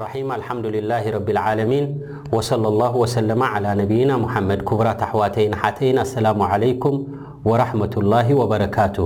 ራ 0.00 0.04
ኣልሓምድላ 0.22 0.90
ረብ 1.14 1.26
ልዓለሚን 1.36 1.86
ወصለى 2.36 2.68
ላه 2.80 2.92
ወሰለማ 3.02 3.42
ع 3.52 3.72
ነብይና 3.80 4.10
ሙሓመድ 4.22 4.60
ኩቡራት 4.68 5.00
ኣሕዋተይን 5.06 5.54
ሓተይን 5.62 5.98
ኣሰላሙ 6.04 6.38
ዓለይኩም 6.52 6.96
ወራሕመة 7.50 7.94
ላه 8.12 8.28
ወበረካት 8.40 8.96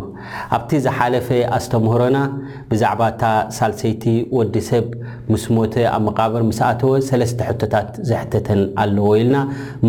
ኣብቲ 0.57 0.71
ዝሓለፈ 0.85 1.29
ኣስተምህሮና 1.57 2.19
ብዛዕባ 2.71 3.01
እታ 3.15 3.23
ሳልሰይቲ 3.59 4.05
ወዲሰብ 4.39 4.87
ምስ 5.33 5.45
ሞተ 5.57 5.75
ኣብ 5.97 6.03
መቃብር 6.09 6.43
ምስኣተወ 6.51 6.93
ሰለስተ 7.11 7.39
ሕቶታት 7.51 7.91
ዘሕተተን 8.11 8.63
ኣለዎ 8.85 9.09
ኢልና 9.23 9.37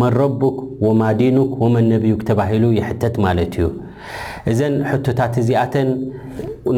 መን 0.00 0.12
ረቡክ 0.22 0.58
ወማ 0.86 1.00
ዲኑክ 1.20 1.52
ወመን 1.64 1.86
ነብዩክ 1.94 2.20
ተባሂሉ 2.30 2.66
ይሕተት 2.80 3.16
ማለት 3.26 3.54
እዩ 3.60 3.68
እዘን 4.52 4.76
ሕቶታት 4.92 5.34
እዚኣተን 5.44 5.88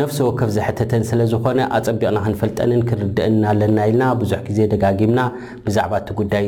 ነፍሲ 0.00 0.18
ወከፍ 0.26 0.50
ዘሕተተን 0.56 1.02
ስለ 1.08 1.20
ዝኾነ 1.30 1.58
ኣፀቢቕና 1.76 2.18
ክንፈልጠንን 2.26 2.82
ክንርድአን 2.88 3.34
ኣለና 3.50 3.78
ኢልና 3.88 4.04
ብዙሕ 4.20 4.38
ግዜ 4.46 4.58
ደጋጊምና 4.72 5.20
ብዛዕባ 5.64 5.92
እቲ 6.02 6.08
ጉዳይ 6.20 6.46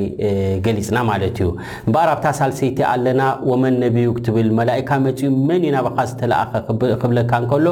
ገሊፅና 0.66 0.98
ማለት 1.10 1.36
እዩ 1.42 1.48
እምበኣር 1.86 2.10
ኣብታ 2.14 2.26
ሳልሰይቲ 2.38 2.78
ኣለና 2.92 3.22
ወመን 3.50 3.76
ነቢዩ 3.84 4.08
ክትብል 4.18 4.48
መላእካ 4.60 4.88
መፂኡ 5.08 5.28
መን 5.50 5.66
ዩናባካ 5.68 5.98
ዝተለኣኸ 6.12 6.64
ክብለካ 7.04 7.32
እንከሎ 7.42 7.66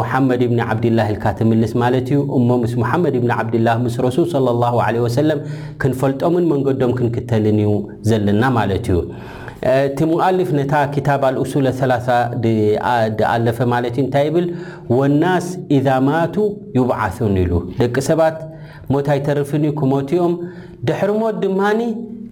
ሙሓመድ 0.00 0.42
ብኒ 0.50 0.60
ዓብድላይ 0.74 1.08
ኢልካ 1.12 1.24
ትምልስ 1.42 1.74
ማለት 1.84 2.10
እዩ 2.12 2.20
እሞ 2.40 2.48
ምስ 2.64 2.74
ሙሓመድ 2.84 3.16
ብኒ 3.24 3.32
ዓብድላህ 3.38 3.78
ምስ 3.86 3.96
ረሱል 4.08 4.30
ለ 4.48 4.58
ላሁ 4.64 4.76
ዓለ 4.88 4.96
ወሰለም 5.06 5.42
ክንፈልጦምን 5.84 6.46
መንገዶም 6.54 6.94
ክንክተልን 7.00 7.58
እዩ 7.66 7.72
ዘለና 8.10 8.42
ማለት 8.60 8.86
እዩ 8.92 8.98
ቲ 9.98 10.02
ምؤልፍ 10.10 10.50
ነታ 10.58 10.74
ክታብ 10.94 11.22
أሱል 11.44 11.66
ثላث 11.78 12.08
ድኣለፈ 13.18 13.58
ማለት 13.74 13.94
እ 13.98 14.02
እንታይ 14.04 14.24
ይብል 14.28 14.46
ወلናስ 14.98 15.46
ኢዛ 15.76 15.86
ማቱ 16.08 16.36
ይባዓثን 16.78 17.34
ኢሉ 17.42 17.52
ደቂ 17.80 17.96
ሰባት 18.08 18.36
ሞታ 18.92 19.08
ይተርፍኒ 19.18 19.64
ክሞትኦም 19.78 20.34
ድሕርሞት 20.88 21.36
ድማኒ 21.44 21.80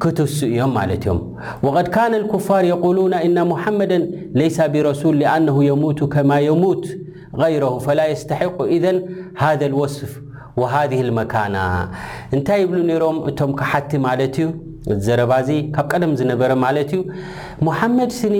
ክትስ 0.02 0.36
እዮም 0.50 0.72
ማለት 0.78 1.02
እዮም 1.06 1.20
ወቀድ 1.66 1.86
ካነ 1.94 2.12
الኩፋር 2.22 2.62
የقሉና 2.72 3.14
ኢና 3.28 3.38
ሙሐመዳ 3.52 3.92
ለይሰ 4.38 4.56
ብረሱል 4.74 5.20
ኣነሁ 5.34 5.56
የሙቱ 5.70 6.00
ከማ 6.14 6.30
የሙት 6.48 6.84
غይረ 7.42 7.64
ፈላ 7.86 8.00
የስተሐق 8.12 8.56
ኢዘ 8.76 8.86
ሃذ 9.42 9.60
الወስፍ 9.70 10.12
وሃذህ 10.60 11.00
الመካና 11.08 11.56
እንታይ 12.34 12.58
ይብሉ 12.64 12.78
ነይሮም 12.90 13.16
እቶም 13.30 13.52
ክሓቲ 13.60 13.90
ማለት 14.08 14.34
እዩ 14.42 14.48
እዘረባእዙ 14.92 15.50
ካብ 15.74 15.86
ቀደም 15.92 16.12
ዝነበረ 16.20 16.52
ማለት 16.64 16.90
እዩ 16.96 17.00
ሙሓመድ 17.66 18.10
ስኒ 18.20 18.36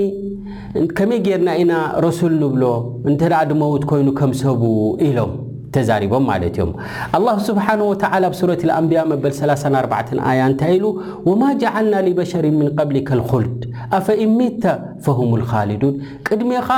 ከመይ 0.97 1.21
ገርና 1.27 1.51
ኢና 1.63 1.73
ረሱል 2.05 2.35
ንብሎ 2.43 2.65
እንተደኣ 3.11 3.41
ድመውት 3.51 3.85
ኮይኑ 3.91 4.09
ከም 4.19 4.33
ሰቡ 4.43 4.63
ኢሎም 5.09 5.33
ተዛሪቦም 5.75 6.25
ማለት 6.31 6.57
እዮም 6.59 6.73
ኣላሁ 7.19 7.37
ስብሓን 7.49 7.81
ወተዓላ 7.91 8.23
ኣብ 8.31 8.35
ሱረት 8.41 8.61
ልኣንቢያ 8.69 9.01
መበል 9.13 9.33
34 9.39 10.13
ኣያ 10.33 10.41
እንታይ 10.51 10.73
ኢሉ 10.79 10.87
ወማ 11.29 11.43
ጃዓልና 11.63 11.95
ሊበሸር 12.09 12.45
ምንቀብሊካ 12.59 13.09
ልኮልድ 13.21 13.63
ኣፈኢሜተ 13.99 14.63
ፈሁም 15.07 15.33
ልካልዱን 15.41 15.95
ቅድሜኻ 16.29 16.69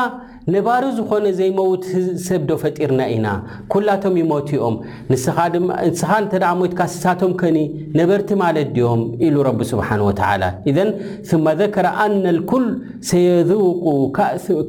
ነባሪ 0.55 0.84
ዝኮነ 0.97 1.27
ዘይመውት 1.39 1.84
ሰብዶ 2.27 2.50
ፈጢርና 2.62 3.00
ኢና 3.12 3.28
ኩላቶም 3.72 4.16
ይሞት 4.20 4.50
ኦም 4.66 4.75
ንስኻ 5.12 5.38
እተ 6.25 6.34
ሞትካ 6.61 6.80
ስሳቶም 6.92 7.33
ከኒ 7.41 7.58
ነበርቲ 8.00 8.30
ማለት 8.42 8.69
ድኦም 8.77 9.03
ኢሉ 9.28 9.34
ረቢ 9.48 9.62
ስብሓን 9.70 10.03
ወተላ 10.08 10.44
እዘን 10.72 10.91
መዘከረ 11.47 11.87
ኣነልኩል 12.04 12.66
ሰየቁ 13.10 13.50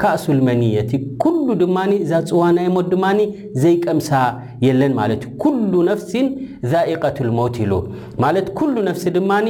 ካእሱልመንየቲ 0.04 0.92
ኩሉ 1.26 1.48
ድማ 1.62 1.78
እዛ 2.06 2.12
ፅዋናይ 2.32 2.70
ሞት 2.78 2.90
ድማ 2.96 3.06
ዘይቀምሳ 3.66 4.10
የለን 4.66 4.96
ማለት 5.02 5.22
እዩ 5.30 5.34
ኩሉ 5.46 5.72
ነፍሲን 5.92 6.28
ዛኢቀት 6.74 7.18
ልሞውት 7.28 7.56
ኢሉ 7.66 7.74
ማለት 8.26 8.48
ኩሉ 8.60 8.76
ነፍሲ 8.90 9.06
ድማኒ 9.20 9.48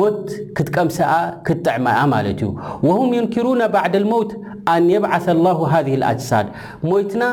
ሞት 0.00 0.20
ክትቀምሰኣ 0.58 1.12
ክትጠዕማኣ 1.48 1.98
ማለት 2.14 2.40
እዩ 2.46 2.50
ወም 2.90 3.10
ዩንክሩና 3.20 3.62
ባዕድ 3.76 3.94
ልሞውት 4.04 4.30
ኣን 4.72 4.86
የብዓ 4.94 5.14
ላሁ 5.46 5.58
ሃ 5.72 5.82
ልኣጅሳድ 6.02 6.46
ሞይትና 6.90 7.24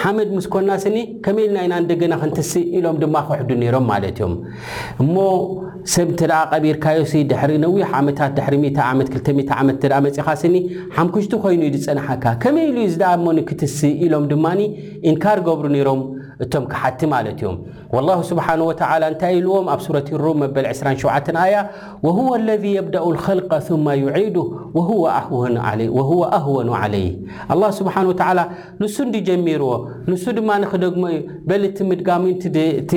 ሓመድ 0.00 0.30
ምስኮና 0.36 0.70
ስኒ 0.82 0.96
ከመይ 1.24 1.44
ኢሉናኢና 1.46 1.74
እንደገና 1.82 2.14
ክንትስእ 2.22 2.66
ኢሎም 2.78 2.96
ድማ 3.02 3.14
ክሕዱ 3.28 3.50
ነይሮም 3.62 3.84
ማለት 3.90 4.16
እዮም 4.18 4.34
እሞ 5.02 5.14
ሰብ 5.92 6.08
እተደ 6.14 6.32
ቀቢርካዮ 6.54 6.98
ድሕሪ 7.30 7.52
ነዊሕ 7.64 7.88
ዓመታት 8.00 8.30
ድሕሪ 8.38 8.54
ዓመት 8.90 9.08
2ተተ 9.20 9.48
ዓመት 9.62 9.78
ተ 9.92 10.00
መፅኻ 10.06 10.28
ስኒ 10.42 10.54
ሓንኩሽቱ 10.96 11.32
ኮይኑዩ 11.44 11.72
ዝፀንሓካ 11.84 12.24
ከመይ 12.42 12.66
ኢሉ 12.72 12.78
እሞክትስእ 13.16 13.94
ኢሎም 14.06 14.26
ድማ 14.32 14.46
ኢንካር 15.12 15.40
ገብሩ 15.48 15.66
ነይሮም 15.76 16.02
እቶም 16.44 16.64
ክሓቲ 16.72 17.00
ማለት 17.14 17.34
እዮም 17.40 17.56
لላه 17.96 18.18
ስብሓንه 18.30 18.64
ወተላ 18.70 19.02
እንታይ 19.12 19.32
ኢልዎም 19.40 19.66
ኣብ 19.72 19.80
ሱረት 19.86 20.08
ሮም 20.22 20.36
መበል 20.42 20.64
27 20.70 21.28
ኣያ 21.44 21.54
ወهወ 22.06 22.28
اለذ 22.40 22.64
የብደኡ 22.76 23.06
الخልق 23.14 23.50
ثማ 23.66 23.86
ይዒዱ 24.02 24.36
ወሁወ 24.76 25.04
ኣህወኑ 26.38 26.68
عለይህ 26.82 27.12
ኣلላه 27.52 27.70
ስብሓንه 27.80 28.06
ወላ 28.12 28.38
ንሱ 28.82 28.94
እንዲ 29.06 29.14
ጀሚርዎ 29.28 29.70
ንሱ 30.10 30.24
ድማ 30.38 30.48
ንክደግሞዩ 30.62 31.14
በሊ 31.48 31.62
እቲ 31.72 31.78
ምድጋሚንቲ 31.90 32.94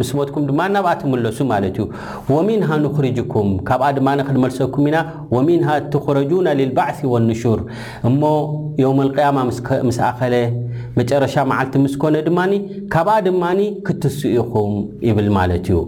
ምስትኩም 0.00 0.42
ድማ 0.48 0.60
ናብኣ 0.74 0.90
ትምለሱ 1.00 1.38
ማለትእዩ 1.52 2.36
ን 2.48 2.72
ርጅኩም 3.06 3.48
ካብ 3.70 3.82
ድማ 3.98 4.08
ክመልሰኩም 4.28 4.86
ኢና 4.90 4.98
ን 5.48 5.58
ትክረና 5.94 6.48
ልባث 6.60 7.00
ሹር 7.44 7.60
እሞ 8.10 8.20
መጨረሻ 11.00 11.34
መዓልቲ 11.50 11.74
ምስኮነ 11.84 12.16
ድማ 12.28 12.40
ካብኣ 12.92 13.14
ድማ 13.26 13.44
ክትስኡ 13.86 14.30
ኢኹም 14.38 14.72
ይብል 15.08 15.28
ማለት 15.38 15.66
እዩ 15.72 15.78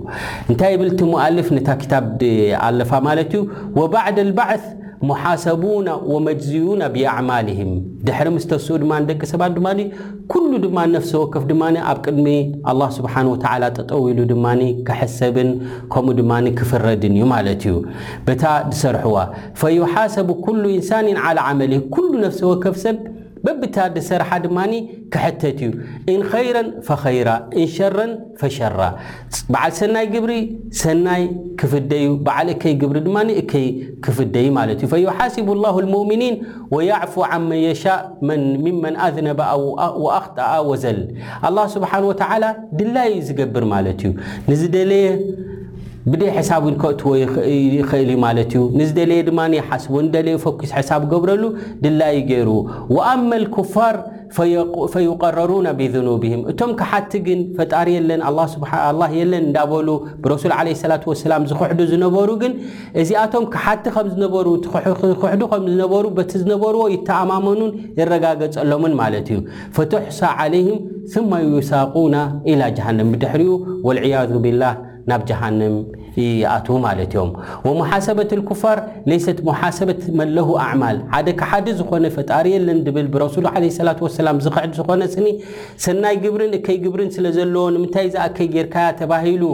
እንታይ 0.50 0.75
ብል 0.81 0.91
ቲ 0.98 1.09
ሞልፍ 1.15 1.48
ነታ 1.56 1.69
ክታብ 1.82 2.04
ድኣለፋ 2.21 2.93
ማለት 3.09 3.32
ዩ 3.37 3.41
ወባዕድ 3.81 4.19
ልበዓት 4.28 4.65
ሙሓሰቡና 5.09 5.91
ወመጅዝዩና 6.12 6.82
ብኣዕማልም 6.94 7.71
ድሕሪ 8.06 8.26
ምስተስኡ 8.34 8.75
ድማ 8.82 8.93
ደቂ 9.10 9.21
ሰባት 9.31 9.53
ድማ 9.59 9.69
ኩሉ 10.33 10.51
ድማ 10.65 10.78
ነፍሰ 10.95 11.12
ወከፍ 11.22 11.45
ድማ 11.51 11.62
ኣብ 11.91 11.98
ቅድሚ 12.07 12.27
ኣላ 12.72 12.80
ስብሓን 12.97 13.30
ወተላ 13.33 13.62
ጠጠውሉ 13.78 14.18
ድማ 14.33 14.47
ክሐሰብን 14.89 15.51
ከምኡ 15.95 16.15
ድማ 16.21 16.33
ክፍረድን 16.59 17.16
እዩ 17.21 17.24
ማለት 17.34 17.65
እዩ 17.71 17.78
በታ 18.27 18.45
ድሰርሕዋ 18.72 19.16
ፈሓሰቡ 19.62 20.28
ኩሉ 20.48 20.62
ኢንሳንን 20.78 21.18
ዓመል 21.48 21.74
ሉ 22.10 22.12
ነፍስ 22.27 22.42
ወከፍ 22.51 22.77
ሰብ 22.84 23.01
በብታ 23.45 23.77
ደ 23.95 23.98
ሰርሓ 24.09 24.31
ድማ 24.45 24.59
ክሕተት 25.13 25.60
እዩ 26.13 26.21
ረ 26.57 26.59
ራ 27.28 27.33
ሸረ 27.77 28.01
فሸራ 28.41 28.78
በዓል 29.53 29.72
ሰናይ 29.78 30.07
ግብሪ 30.15 30.33
ሰናይ 30.83 31.22
ክፍደዩ 31.60 32.09
ዓ 32.39 32.42
እይ 32.71 32.75
ግብሪ 32.83 32.98
ድማ 33.07 33.16
እይ 33.42 33.69
ክፍደዩ 34.07 34.47
ት 34.81 34.83
እዩ 34.97 35.07
فሓስب 35.13 35.48
الله 35.57 35.75
الሙؤምኒን 35.84 36.34
ويعፉ 36.75 37.15
عን 37.31 37.42
መን 37.51 37.60
يሻء 37.69 38.01
ምመን 38.65 38.95
ኣذነባ 39.07 39.41
ኣኽጠኣ 40.19 40.51
ወዘል 40.71 40.98
لله 41.45 41.65
ስብሓንه 41.77 42.07
وተ 42.10 42.22
ድላይ 42.78 43.09
ዩ 43.16 43.19
ዝገብር 43.28 43.65
ማለት 43.75 44.01
እዩ 44.07 44.10
ንዝ 44.51 44.60
ለየ 44.91 45.07
ብደ 46.12 46.22
ሕሳብ 46.36 46.62
እን 46.68 46.74
ከእትዎ 46.82 47.10
ይኽእል 47.78 48.10
እ 48.12 48.14
ማለት 48.24 48.52
እዩ 48.54 48.60
ንዝ 48.78 48.91
ደለየ 48.98 49.22
ድማንይሓስቡ 49.26 49.92
ደለየ 50.14 50.34
ይፈኪስ 50.38 50.70
ሕሳብ 50.76 51.02
ገብረሉ 51.10 51.42
ድላይ 51.84 52.16
ገይሩ 52.30 52.48
ወኣማ 52.97 53.30
ልኩፋር 53.42 53.97
ፈዩቀረሩና 54.94 55.68
ብዝኑብህም 55.78 56.42
እቶም 56.50 56.72
ክሓቲ 56.80 57.12
ግን 57.26 57.41
ፈጣሪ 57.58 57.88
የለን 57.98 58.20
ላ 59.00 59.10
የለን 59.18 59.42
እንዳበሉ 59.48 59.88
ብረሱል 60.24 60.52
ዓለ 60.58 60.66
ስላት 60.82 61.04
ወሰላም 61.10 61.44
ዝኽሕዱ 61.52 61.80
ዝነበሩ 61.92 62.28
ግን 62.42 62.52
እዚኣቶም 63.02 63.47
ክሓቲ 63.54 63.84
ከም 63.97 64.08
ዝነበሩ 64.14 64.47
ክሕዱ 65.22 65.42
ከምዝነበሩ 65.52 66.04
በቲ 66.18 66.30
ዝነበርዎ 66.42 66.82
ይተኣማመኑን 66.97 67.72
ይረጋገፀሎምን 68.02 68.94
ማለት 69.02 69.28
እዩ 69.36 69.41
ፈትሕሳ 69.78 70.20
ዓለይህም 70.44 70.78
ማ 71.32 71.41
ዩሳቁና 71.50 72.16
ኢላ 72.52 72.62
ጃሃንም 72.78 73.10
ብድሕሪኡ 73.14 73.56
ወልዕያዙ 73.88 74.30
ብላህ 74.47 74.72
ናብ 75.10 75.22
ጃሃንም 75.30 75.74
ይኣትዉ 76.22 76.77
ማለት 76.84 77.10
እዮም 77.15 77.30
ወሙሓሰበት 77.66 78.30
ልኩፋር 78.41 78.78
ሌሰት 79.10 79.39
መሓሰበት 79.48 80.01
መለሁ 80.21 80.47
ኣዕማል 80.65 80.97
ሓደ 81.15 81.28
ካ 81.41 81.48
ሓደ 81.51 81.66
ዝኾነ 81.78 82.04
ፈጣሪ 82.16 82.47
የለን 82.54 82.78
ድብል 82.86 83.07
ብረሱሉ 83.15 83.45
ዓለላት 83.54 84.01
ወሰላም 84.07 84.39
ዝኽዕዲ 84.47 84.72
ዝኮነስኒ 84.78 85.27
ሰናይ 85.84 86.16
ግብርን 86.24 86.53
እከይ 86.59 86.78
ግብርን 86.84 87.10
ስለ 87.16 87.24
ዘለዎ 87.39 87.65
ንምንታይ 87.77 88.09
ዝኣ 88.16 88.27
ከይ 88.39 88.48
ጌርካያ 88.57 88.89
ተባሂሉ 89.01 89.45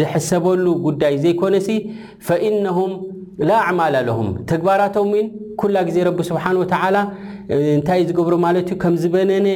ድሕሰበሉ 0.00 0.64
ጉዳይ 0.88 1.16
ዘይኮነሲ 1.24 1.68
ፈኢነሁም 2.28 2.94
ላ 3.48 3.52
ኣዕማላ 3.70 3.96
ለሁም 4.08 4.28
ተግባራቶምወ 4.50 5.16
ኩላ 5.60 5.76
ግዜ 5.88 5.96
ረቢ 6.08 6.18
ስብሓን 6.30 6.56
ወተላ 6.62 6.96
እንታይ 7.74 7.98
እዩ 8.02 8.06
ዝገብሮ 8.10 8.34
ማለት 8.44 8.68
እዩ 8.70 8.76
ከም 8.82 8.94
ዝበነነ 9.02 9.48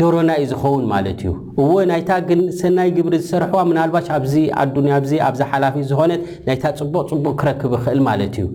ደሮና 0.00 0.30
እዩ 0.40 0.46
ዝኸውን 0.50 0.82
ማለት 0.92 1.18
እዩ 1.24 1.30
እዎ 1.62 1.68
ናይታ 1.90 2.10
ግን 2.28 2.40
ሰናይ 2.60 2.88
ግብሪ 2.96 3.14
ዝሰርሕዋ 3.24 3.60
ምናልባሽ 3.70 4.08
ኣ 4.16 4.66
ኣ 4.96 4.98
ኣብዛ 5.28 5.42
ሓላፊኡ 5.52 5.82
ዝኾነት 5.90 6.22
ናይታ 6.48 6.64
ፅቡቅ 6.80 7.04
ፅቡቕ 7.12 7.26
ክረክብ 7.42 7.72
ይኽእል 7.78 8.00
ማለት 8.08 8.36
እዩ 8.42 8.46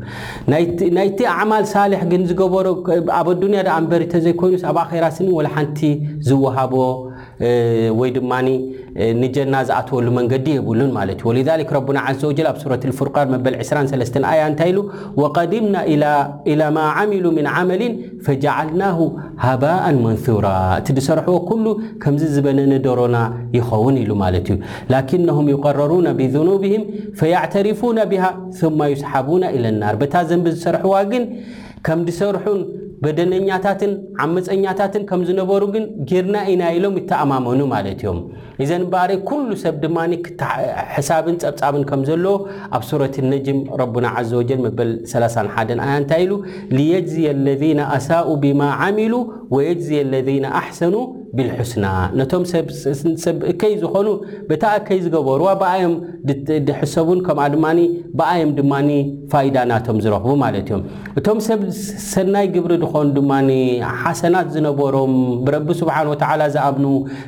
ናይቲ 0.97 1.19
ኣዕማል 1.35 1.65
ሳልሕ 1.73 2.01
ግን 2.11 2.23
ዝገበሮ 2.31 2.67
ኣብ 3.19 3.27
ኣዱንያ 3.35 3.61
ዳ 3.67 3.71
ኣንበሪ 3.79 4.05
ተዘይኮይኑ 4.13 4.59
ኣብ 4.71 4.77
ኣኼራስኒ 4.85 5.27
ወላሓንቲ 5.39 5.81
ዝወሃቦ 6.29 6.73
ወይ 7.99 8.09
ድማ 8.15 8.31
ንጀና 9.21 9.55
ዝኣተወሉ 9.67 10.07
መንገዲ 10.17 10.47
የብሉን 10.57 10.91
ማለት 10.97 11.19
እዩ 11.21 11.45
ረና 11.75 11.97
ዘል 12.21 12.41
ኣብ 12.51 12.57
ሱረ 12.63 12.73
ፍርቃን 12.99 13.29
መበል 13.33 13.53
2 13.69 14.19
ያ 14.39 14.43
እንታይ 14.51 14.69
ኢሉ 14.71 14.79
قድምና 15.38 15.75
ላ 16.61 16.67
ማ 16.75 16.83
ዓምሉ 17.01 17.25
ምን 17.38 17.47
ዓመል 17.55 17.83
ፈጀዓልና 18.27 18.83
ሃባء 19.45 19.85
መንثራ 20.05 20.45
እቲ 20.81 20.88
ድሰርሐዎ 20.97 21.35
ኩሉ 21.49 21.65
ከምዚ 22.03 22.23
ዝበነ 22.35 22.59
ደሮና 22.85 23.17
ይኸውን 23.57 23.95
ኢሉ 24.03 24.11
ማለት 24.23 24.47
እዩ 24.51 24.57
ላክነም 24.93 25.47
ይقረሩና 25.55 26.07
ብذኑብም 26.19 26.83
ፈيዕተሪፉና 27.21 27.97
ብሃ 28.13 28.23
ثማ 28.59 28.79
ይስሓቡና 28.93 29.43
ኢ 29.57 29.61
ናር 29.81 29.97
በታ 30.03 30.13
ዘንቢ 30.31 30.47
ዝሰርሕዋ 30.57 30.95
ግን 31.13 31.25
ከም 31.88 32.01
ሰርን 32.19 32.61
በደነኛታትን 33.06 33.92
ዓመፀኛታትን 34.24 35.03
ከም 35.09 35.21
ዝነበሩ 35.30 35.62
ግን 35.75 35.86
ጌርና 36.09 36.36
ኢና 36.53 36.63
ኢሎም 36.77 36.98
ይተኣማመኑ 37.00 37.59
ማለት 37.74 38.00
እዮም 38.03 38.19
እዘን 38.63 38.83
በር 38.93 39.11
ኩሉ 39.29 39.49
ሰብ 39.63 39.75
ድማ 39.83 39.97
ሕሳብን 40.95 41.35
ፀብፃብን 41.43 41.83
ከም 41.89 42.01
ዘሎ 42.09 42.25
ኣብ 42.77 42.83
ሱረት 42.89 43.15
ነጅም 43.31 43.59
ረና 43.81 44.07
ዘ 44.31 44.35
ወጀል 44.41 44.59
መበል 44.65 44.91
31 45.13 45.73
ኣያ 45.85 45.93
እንታይ 46.01 46.21
ኢሉ 46.25 46.33
ንየጅዝ 46.77 47.15
ለና 47.47 47.79
ኣሳኡ 47.97 48.27
ብማ 48.43 48.61
ዓሚሉ 48.87 49.15
ወየጅዝየ 49.55 50.01
ለና 50.13 50.45
ኣሕሰኑ 50.59 50.95
ብልሑስና 51.37 51.85
ነቶም 52.19 52.43
ሰብ 53.23 53.37
ከይ 53.61 53.73
ዝኮኑ 53.81 54.07
ብታ 54.47 54.63
ከይ 54.87 54.97
ዝገበርዋ 55.03 55.49
ብኣም 55.61 55.93
ድሕሰቡን 56.67 57.19
ከኣ 57.27 57.39
ድማ 57.53 57.65
ብኣዮም 58.19 58.51
ድማ 58.57 58.73
ፋይዳ 59.31 59.55
ናቶም 59.71 59.97
ዝረኽቡ 60.05 60.31
ማለት 60.43 60.65
እዮም 60.69 60.81
እቶም 61.19 61.39
ሰብ 61.47 61.61
ሰናይ 62.13 62.47
ግብሪ 62.55 62.71
ዝኾኑ 62.83 63.05
ድማ 63.17 63.31
ሓሰናት 64.01 64.49
ዝነበሮም 64.55 65.13
ብረቢ 65.45 65.69
ስብሓተ 65.81 66.27
ዝኣም 66.55 66.85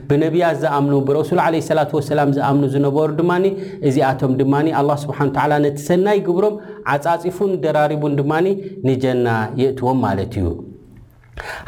ብነብያት 0.09 0.57
ዝኣም 0.63 0.85
ረሱል 1.23 1.39
ዓለ 1.45 1.55
ሰላት 1.69 1.91
ወሰላም 1.97 2.29
ዝኣምኑ 2.35 2.63
ዝነበሩ 2.73 3.09
ድማኒ 3.21 3.45
እዚኣቶም 3.87 4.31
ድማኒ 4.41 4.67
ኣላ 4.79 4.89
ስብሓን 5.05 5.29
ወላ 5.37 5.53
ነቲ 5.65 5.77
ሰናይ 5.87 6.19
ግብሮም 6.27 6.55
ዓፃፂፉን 6.93 7.51
ደራሪቡን 7.63 8.15
ድማኒ 8.19 8.45
ንጀና 8.89 9.27
የእትዎም 9.61 9.99
ማለት 10.05 10.33
እዩ 10.41 10.47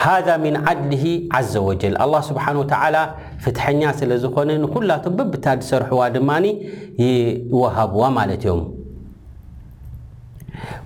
ሃዛ 0.06 0.28
ምን 0.46 0.56
ዓድሊ 0.72 0.94
ዘ 1.54 1.64
ወጀል 1.70 1.96
ኣላ 2.06 2.14
ስብሓን 2.30 2.60
ወተዓላ 2.62 2.96
ፍትሐኛ 3.46 3.82
ስለ 4.00 4.12
ዝኮነ 4.24 4.50
ንኩላቶም 4.64 5.16
በብታ 5.20 5.46
ዝሰርሕዋ 5.62 6.02
ድማኒ 6.18 6.48
ይወሃብዋ 7.04 8.02
ማለት 8.20 8.44
እዮም 8.48 8.62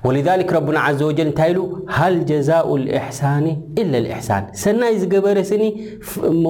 ولذلك 0.06 0.48
ረبና 0.58 0.78
ዘ 1.00 1.02
وጀል 1.10 1.28
እንታይ 1.30 1.50
ኢሉ 1.54 1.60
ሃል 1.98 2.16
ጀዛء 2.30 2.68
الإሕሳን 2.80 3.46
إላ 3.82 3.94
لإحሳን 4.06 4.44
ሰናይ 4.64 4.94
ዝገበረስኒ 5.02 5.64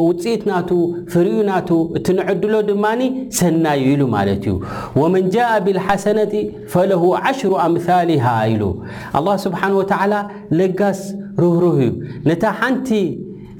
ውፅኢት 0.07 0.43
ናቱ 0.51 0.69
ፍርኡ 1.13 1.33
ናቱ 1.49 1.69
እቲ 1.99 2.05
ንዐድሎ 2.17 2.53
ድማኒ 2.69 3.01
ሰናዩ 3.39 3.83
ኢሉ 3.93 4.01
ማለት 4.15 4.43
እዩ 4.47 4.53
وመን 4.99 5.23
ጃاء 5.35 5.53
ብالሓሰናት 5.65 6.33
فለه 6.73 7.03
ዓሽሩ 7.25 7.51
ኣምثሊሃ 7.67 8.25
ኢሉ 8.53 8.63
لله 9.15 9.35
ስብሓንه 9.45 9.75
وተ 9.81 9.93
ለጋስ 10.59 11.01
ርህሩህ 11.41 11.79
እዩ 11.87 11.89
ነታ 12.29 12.43
ሓንቲ 12.59 12.89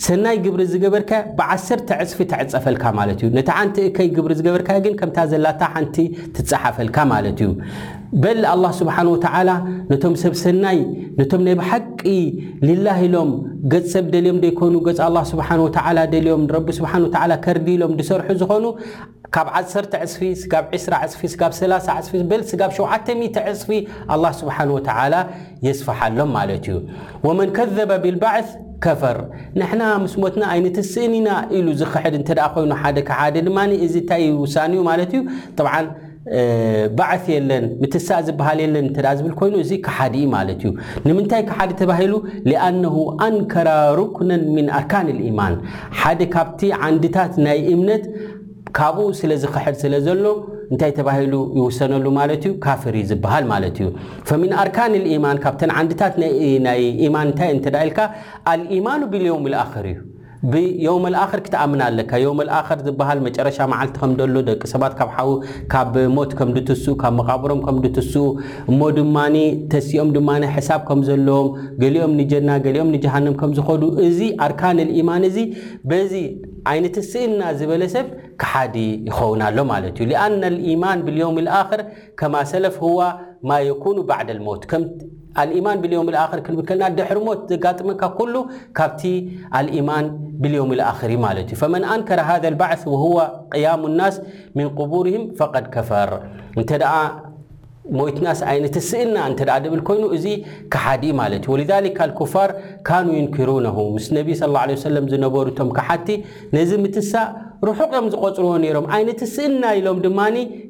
ሰናይ 0.05 0.35
ግብሪ 0.43 0.61
ዝገበርካ 0.73 1.11
ብ1 1.37 1.89
ዕፅፊ 2.01 2.19
ትዕፀፈልካ 2.31 2.83
ማለት 2.99 3.19
እዩ 3.25 3.29
ነቲ 3.37 3.49
ንቲከይ 3.69 4.07
ግብሪ 4.17 4.31
ዝገበርካ 4.39 4.69
ግን 4.85 4.93
ከምታ 4.99 5.17
ዘላ 5.31 5.47
ንቲ 5.85 5.97
ትፀሓፈልካ 6.35 6.97
ማለት 7.13 7.39
እዩ 7.45 7.49
በል 8.21 8.39
ኣላ 8.51 8.65
ስብሓን 8.77 9.07
ወላ 9.13 9.49
ነቶም 9.91 10.13
ሰብ 10.21 10.33
ሰናይ 10.43 10.77
ቶም 11.31 11.41
ናይ 11.47 11.55
ብሓቂ 11.61 12.03
ልላ 12.69 12.87
ኢሎም 13.07 13.31
ገፅሰብ 13.73 14.05
ደልዮም 14.13 14.39
ይኮኑ 14.49 14.73
ገ 14.87 14.93
ኣ 15.07 15.09
ስብሓ 15.31 15.47
ወ 15.63 15.67
ደልዮም 16.13 16.45
ረቢ 16.57 16.69
ስሓ 16.79 16.93
ከርዲ 17.47 17.67
ኢሎም 17.79 17.91
ድሰርሑ 17.99 18.29
ዝኾኑ 18.43 18.65
ካብ 19.35 19.49
1 19.63 19.91
ፅፊ 20.13 20.21
ስጋብ 20.43 20.65
20 20.79 21.11
ፅፊ 21.17 21.31
30 21.59 21.99
ፅፊ 22.09 22.13
በ 22.31 22.39
ጋ 22.61 22.71
70ፅፊ 23.11 23.69
ኣላ 24.15 24.25
ስብሓን 24.39 24.71
ወላ 24.77 25.13
የስፋሓሎም 25.67 26.31
ማለት 26.39 26.65
እዩ 26.73 26.79
ወመንከበ 27.27 27.87
ብልበ 28.05 28.23
ፈርንሕና 29.01 29.83
ምስሞትና 30.03 30.43
ዓይነትስእኒኢና 30.53 31.29
ኢሉ 31.57 31.67
ዝክሕድ 31.81 32.13
እተ 32.19 32.29
ኮይኑ 32.53 32.71
ሓደ 32.83 32.97
ክ 33.07 33.17
ሓደ 33.21 33.35
ድማ 33.47 33.57
እዚ 33.87 33.95
እንታይ 34.03 34.23
ውሳኒዩ 34.43 34.79
ማለት 34.89 35.11
እዩ 35.17 35.21
ብዓ 35.59 35.73
ባዓፍ 36.97 37.25
የለን 37.33 37.65
ምትሳእ 37.81 38.21
ዝበሃል 38.27 38.59
የለን 38.63 38.87
እ 38.89 38.93
ዝብል 39.19 39.33
ኮይኑ 39.39 39.55
እዚ 39.63 39.71
ክሓዲ 39.85 40.15
ዩ 40.23 40.27
ማለት 40.37 40.59
እዩ 40.65 40.71
ንምንታይ 41.07 41.43
ክ 41.49 41.57
ሓደ 41.59 41.71
ተባሂሉ 41.81 42.13
ለኣነሁ 42.49 42.95
ኣንከራ 43.27 43.69
ሩኩነን 43.99 44.43
ምን 44.55 44.67
ኣርካን 44.81 45.09
ልኢማን 45.19 45.55
ሓደ 46.01 46.19
ካብቲ 46.35 46.61
ዓንድታት 46.87 47.35
ናይ 47.47 47.59
እምነት 47.75 48.05
ካብኡ 48.77 49.05
ስለ 49.19 49.31
ዝኽሕድ 49.43 49.75
ስለ 49.83 49.93
ዘሎ 50.07 50.23
እንታይ 50.71 50.91
ተባሂሉ 50.99 51.33
ይውሰነሉ 51.57 52.05
ማለት 52.19 52.43
እዩ 52.49 52.53
ካፍሪ 52.65 52.95
ዝበሃል 53.11 53.45
ማለት 53.53 53.77
እዩ 53.81 53.87
ፈምን 54.29 54.53
ኣርካን 54.63 54.95
ልኢማን 55.05 55.39
ካብተን 55.45 55.73
ዓንድታት 55.81 56.15
ናይ 56.67 56.79
ኢማን 57.07 57.27
እንታይ 57.31 57.51
እንተዳ 57.55 57.75
ኢልካ 57.87 57.99
ኣልኢማኑ 58.53 59.01
ብልዮም 59.15 59.45
ልኣክር 59.53 59.87
እዩ 59.93 59.99
ብዮውም 60.51 61.05
ልኣክር 61.13 61.39
ክተኣምና 61.45 61.81
ኣለካ 61.89 62.11
ዮም 62.23 62.39
ልኣክር 62.47 62.79
ዝበሃል 62.85 63.19
መጨረሻ 63.25 63.57
መዓልቲ 63.71 63.95
ከም 64.01 64.11
ደሎ 64.19 64.35
ደቂ 64.49 64.61
ሰባት 64.73 64.93
ካብ 64.99 65.09
ሓዊ 65.15 65.31
ካብ 65.73 65.95
ሞት 66.17 66.31
ከም 66.39 66.49
ድትስኡ 66.57 66.93
ካብ 67.01 67.13
መቓብሮም 67.19 67.61
ከም 67.65 67.77
ድትስኡ 67.85 68.23
እሞ 68.71 68.79
ድማ 68.97 69.17
ተሲኦም 69.73 70.09
ድማ 70.17 70.29
ሕሳብ 70.57 70.81
ከም 70.89 71.01
ዘለዎም 71.09 71.49
ገሊኦም 71.81 72.13
ንጀና 72.21 72.49
ገሊኦም 72.67 72.91
ንጀሃንም 72.95 73.35
ከም 73.41 73.51
ዝኮዱ 73.59 73.83
እዚ 74.07 74.19
ኣርካን 74.47 74.79
ልኢማን 74.89 75.25
እዚ 75.31 75.37
በዚ 75.91 76.13
ዓይነት 76.71 76.95
ስእና 77.11 77.41
ዝበለ 77.59 77.83
ሰብ 77.97 78.07
ክሓዲ 78.41 78.75
ይኸውን 79.09 79.41
ኣሎ 79.47 79.57
ማለት 79.73 79.95
እዩ 80.01 80.07
ልኣና 80.11 80.41
ልኢማን 80.57 81.01
ብልዮም 81.07 81.37
ልኣክር 81.47 81.83
ከማ 82.21 82.35
ሰለፍ 82.53 82.77
ህዋ 82.87 82.99
ማ 83.49 83.61
የኩኑ 83.69 83.97
ባዕድ 84.09 84.29
ልሞትም 84.39 84.83
ማን 85.65 85.77
ብልዮም 85.83 86.07
ኣክር 86.23 86.39
ክንብል 86.45 86.65
ከልና 86.69 86.85
ድሕርሞት 86.97 87.39
ዘጋጥመካ 87.51 88.03
ሉ 88.33 88.35
ካብቲ 88.77 89.01
አልيማን 89.59 90.05
ብልዮም 90.43 90.71
ኣክር 90.91 91.11
ማለት 91.25 91.47
እዩ 91.53 91.57
ፈመን 91.63 91.83
ኣንከረ 91.95 92.19
ሃذ 92.29 92.43
لባዕث 92.53 92.83
ه 93.01 93.05
ቅያም 93.53 93.81
لናስ 93.93 94.15
ምን 94.57 94.67
قቡርهም 94.79 95.23
فቀድ 95.39 95.65
ከፈር 95.75 96.09
እንተ 96.59 96.71
ሞይት 97.97 98.17
ናስ 98.25 98.39
ይነተስእና 98.55 99.15
እ 99.29 99.35
ድብል 99.63 99.79
ኮይኑ 99.87 100.03
እዚ 100.15 100.25
ክሓዲ 100.73 101.03
ማለት 101.19 101.43
እዩ 101.47 101.53
ወذ 101.53 101.71
ልኩፋር 101.85 102.49
ካኑ 102.87 103.07
ይንክሩነ 103.19 103.67
ምስ 103.95 104.07
ነቢ 104.17 104.27
ه 104.41 104.65
ለ 104.69 104.75
ዝነበሩቶም 105.13 105.69
ክሓቲ 105.77 106.07
ነዚ 106.57 106.69
ምትሳእ 106.83 107.27
ርሑቕዮም 107.67 108.05
ዝቆፅርዎ 108.11 108.51
ሮም 108.75 108.85
ዓይነት 108.95 109.21
ስእና 109.33 109.63
ኢሎም 109.77 109.97
ድማ 110.03 110.19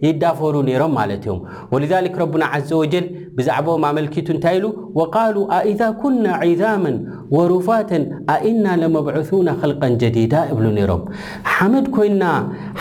ይዳፈሩ 0.05 0.53
ነይሮም 0.69 0.93
ማለት 0.99 1.23
እዮም 1.25 1.39
ወልልክ 1.73 2.15
ረቡና 2.21 2.43
ዘ 2.69 2.79
ወጀል 2.83 3.05
ብዛዕቦም 3.37 3.83
ኣመልኪቱ 3.89 4.27
እንታይ 4.35 4.55
ኢሉ 4.59 4.65
ወቃሉ 4.99 5.35
ኣኢዛ 5.57 5.81
ኩና 6.03 6.25
ዒዛመ 6.51 6.85
ወሩፋተን 7.35 8.03
ኣእና 8.35 8.65
ለመብዕሱና 8.83 9.49
ክልቀን 9.61 9.93
ጀዲዳ 10.03 10.33
ይብሉ 10.51 10.65
ነይሮም 10.77 11.03
ሓመድ 11.53 11.87
ኮይና 11.97 12.23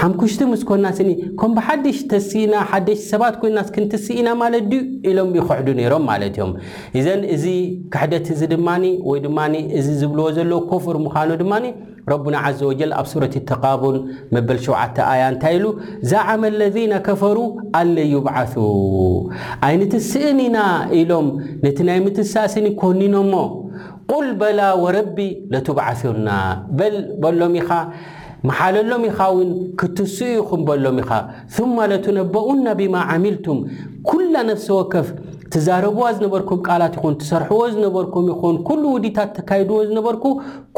ሓምኩሽት 0.01 0.41
ምስኮናስኒ 0.53 1.11
ከም 1.43 1.53
ብሓደሽ 1.59 2.01
ተስኢና 2.15 2.55
ሓደሽ 2.71 3.03
ሰባት 3.13 3.37
ኮና 3.45 3.59
ክን 3.77 3.87
ትስኢና 3.95 4.29
ማለት 4.45 4.65
ድ 4.73 4.81
ኢሎም 5.13 5.31
ይክሕዱ 5.41 5.69
ነይሮም 5.83 6.05
ማለት 6.13 6.35
እዮም 6.39 6.53
እዘን 7.01 7.21
እዚ 7.37 7.45
ክሕደት 7.95 8.27
እዚ 8.37 8.41
ድማ 8.55 8.69
ወይ 9.11 9.21
ድማ 9.29 9.39
እዚ 9.81 9.87
ዝብልዎ 10.01 10.27
ዘለዎ 10.39 10.61
ኮፍር 10.73 10.97
ምዃኑ 11.07 11.31
ድማ 11.45 11.53
ረቡና 12.13 12.37
ዘ 12.59 12.63
ወጀል 12.71 12.91
ኣብ 12.99 13.07
ሱረት 13.13 13.35
ተቃቡን 13.51 13.97
መበል 14.35 14.59
7ዓተ 14.67 14.97
ኣያ 15.13 15.23
እንታይ 15.33 15.55
ኢሉ 15.59 15.65
ዛዓመ 16.13 16.43
ለذና 16.61 16.93
ከፈሩ 17.07 17.39
ኣለ 17.81 17.97
ይብዓث 18.15 18.55
ዓይንትስእንኢና 19.69 20.59
ኢሎም 21.01 21.27
ነቲ 21.65 21.79
ናይ 21.89 21.99
ምትሳእስኒ 22.07 22.67
ኮኒኖሞ 22.83 23.35
ቁል 24.13 24.29
በላ 24.43 24.61
ወረቢ 24.85 25.19
ለትብዓثና 25.55 26.29
በል 26.79 26.97
በሎም 27.23 27.55
ኢኻ 27.63 27.71
መሓለሎም 28.49 29.03
ኢኻ 29.11 29.21
ውን 29.37 29.49
ክትስኡ 29.81 30.29
ይኹም 30.39 30.61
በሎም 30.69 30.99
ኢኻ 31.03 31.11
ثማ 31.57 31.77
ለትነበኡና 31.93 32.67
ብማ 32.81 32.95
ዓሚልቱም 33.15 33.59
ኩላ 34.11 34.35
ነፍሲ 34.51 34.69
ወከፍ 34.79 35.09
ትዛረብዋ 35.53 36.07
ዝነበርኩም 36.17 36.59
ቃላት 36.69 36.95
ይኹን 36.99 37.15
ትሰርሕዎ 37.21 37.61
ዝነበርኩም 37.75 38.25
ይኹን 38.33 38.57
ኩሉ 38.69 38.83
ውዲታት 38.97 39.31
ተካይድዎ 39.37 39.77
ዝነበርኩ 39.91 40.25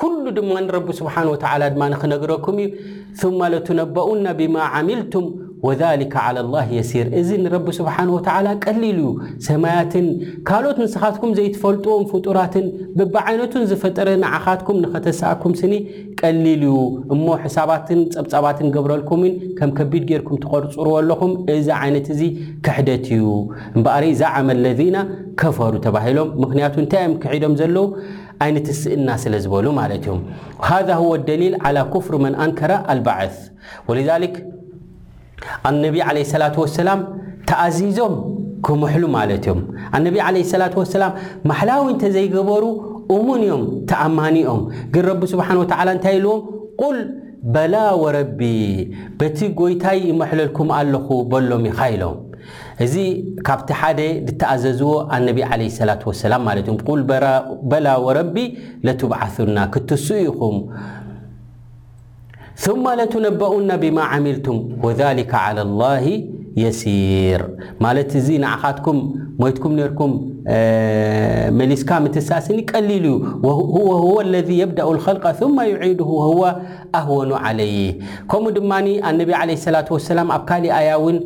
ኩሉ 0.00 0.22
ድማንረቢ 0.36 0.86
ስብሓን 1.00 1.30
ወተዓላ 1.32 1.62
ድማ 1.74 1.82
ንክነግረኩም 1.92 2.58
እዩ 2.66 3.22
ማ 3.38 3.42
ለትነበኡና 3.54 4.26
ብማ 4.40 4.56
ዓሚልቱም 4.80 5.26
ወሊካ 5.66 6.18
ላ 6.36 6.58
የሲር 6.76 7.06
እዚ 7.20 7.30
ንረቢ 7.44 7.66
ስብሓን 7.78 8.08
ወተዓላ 8.14 8.46
ቀሊል 8.64 8.98
እዩ 9.02 9.08
ሰማያትን 9.46 10.06
ካልኦት 10.48 10.78
ንስኻትኩም 10.82 11.32
ዘይትፈልጥዎም 11.38 12.04
ፍጡራትን 12.12 12.66
ብብዓይነቱን 12.98 13.64
ዝፈጠረ 13.70 14.08
ንዓኻትኩም 14.22 14.78
ንኸተስኣኩም 14.84 15.54
ስኒ 15.60 15.72
ቀሊል 16.20 16.62
ዩ 16.68 16.72
እሞ 17.16 17.26
ሕሳባትን 17.44 18.00
ፀብጻባትን 18.16 18.70
ገብረልኩምን 18.76 19.34
ከም 19.58 19.72
ከቢድ 19.80 20.04
ገርኩም 20.12 20.40
ትቆርፅርዎ 20.44 20.94
ኣለኹም 21.02 21.34
እዚ 21.58 21.68
ዓይነት 21.80 22.08
እዚ 22.14 22.22
ክሕደት 22.68 23.04
እዩ 23.16 23.26
እምበኣሪ 23.76 24.06
ዛዓመ 24.22 24.48
ለዚና 24.64 24.96
ከፈሩ 25.42 25.74
ተባሂሎም 25.88 26.30
ምክንያቱ 26.44 26.74
እንታይ 26.84 27.02
እዮም 27.06 27.16
ክሒዶም 27.24 27.56
ዘለዉ 27.62 27.84
ዓይነት 28.46 28.66
እስእና 28.76 29.08
ስለ 29.24 29.34
ዝበሉ 29.46 29.66
ማለት 29.80 30.04
እዮም 30.08 30.22
ሃ 30.68 30.80
ደሊል 31.28 31.56
ላ 31.78 31.84
ፍር 32.08 32.16
መን 32.24 32.36
ኣንከራ 32.46 32.72
ኣልባዓስ 32.94 33.34
ኣነቢ 35.70 35.96
ዓለ 36.10 36.16
ሰላት 36.32 36.56
ወሰላም 36.62 37.00
ተኣዚዞም 37.48 38.14
ክምሕሉ 38.66 39.04
ማለት 39.16 39.44
እዮም 39.46 39.60
ኣነቢ 39.96 40.16
ዓለ 40.28 40.36
ስላት 40.52 40.74
ወሰላም 40.80 41.12
ማሕላዊ 41.50 41.82
እንተዘይገበሩ 41.92 42.64
እሙን 43.16 43.40
እዮም 43.46 43.62
ተኣማኒኦም 43.90 44.60
ግን 44.94 45.02
ረቢ 45.10 45.22
ስብሓን 45.34 45.60
ወተዓላ 45.62 45.88
እንታይ 45.96 46.14
ኢልዎም 46.18 46.40
ቁል 46.82 46.98
በላ 47.54 47.74
ወረቢ 48.02 48.40
በቲ 49.20 49.38
ጐይታይ 49.60 49.98
ይመሕለልኩም 50.10 50.68
ኣለኹ 50.78 51.08
በሎም 51.32 51.64
ኢኻኢሎም 51.70 52.18
እዚ 52.84 52.94
ካብቲ 53.46 53.70
ሓደ 53.80 53.98
ድተኣዘዝዎ 54.26 54.90
ኣነቢ 55.16 55.40
ዓለ 55.52 55.62
ስላት 55.78 56.02
ወሰላም 56.10 56.44
ማለት 56.48 56.66
እዮም 56.68 56.78
ል 56.98 57.02
በላ 57.72 57.86
ወረቢ 58.06 58.36
ለትባዓሱና 58.88 59.58
ክትሱኡ 59.74 60.18
ኢኹም 60.28 60.56
ثم 62.64 62.88
لتነبኡና 63.00 63.70
بم 63.82 63.98
عሚልቱም 64.10 64.60
وذلك 64.84 65.30
على 65.44 65.62
الله 65.66 66.04
የሲር 66.62 67.42
ማለት 67.84 68.10
እዚ 68.20 68.28
ንዓካትኩም 68.44 68.96
ሞትኩም 69.42 69.74
ርኩም 69.90 70.12
መሊስካ 71.58 71.90
ምትሳስን 72.04 72.58
ቀሊል 72.70 73.04
ዩ 73.10 73.14
هو 74.06 74.14
اለذ 74.26 74.48
يبደأ 74.62 74.86
الخልق 74.96 75.24
ثم 75.40 75.56
يዒድ 75.72 76.00
وهو 76.18 76.42
ኣهوኑ 77.00 77.30
علይ 77.46 77.74
ከምኡ 78.30 78.46
ድማ 78.56 78.70
ነቢ 79.20 79.28
عله 79.40 79.54
لة 79.74 79.88
وسላ 79.96 80.18
ኣብ 80.36 80.42
ካሊእ 80.48 80.72
ኣያ 80.78 80.90
ውን 81.04 81.16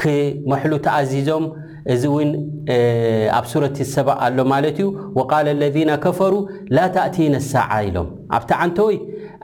ክመحሉ 0.00 0.72
ተኣዚዞም 0.86 1.44
እዚ 1.92 2.02
ውን 2.16 2.30
ኣብ 3.38 3.44
ሱረት 3.52 3.76
ሰባ 3.94 4.08
ኣሎ 4.26 4.38
ማለት 4.52 4.76
እዩ 4.80 4.86
وقل 5.18 5.46
اለذن 5.56 5.90
ከፈሩ 6.04 6.34
ላ 6.76 6.78
ተእቲና 6.94 7.34
السع 7.42 7.68
ኢሎም 7.86 8.08
ኣብቲ 8.36 8.50
ንወይ 8.76 8.96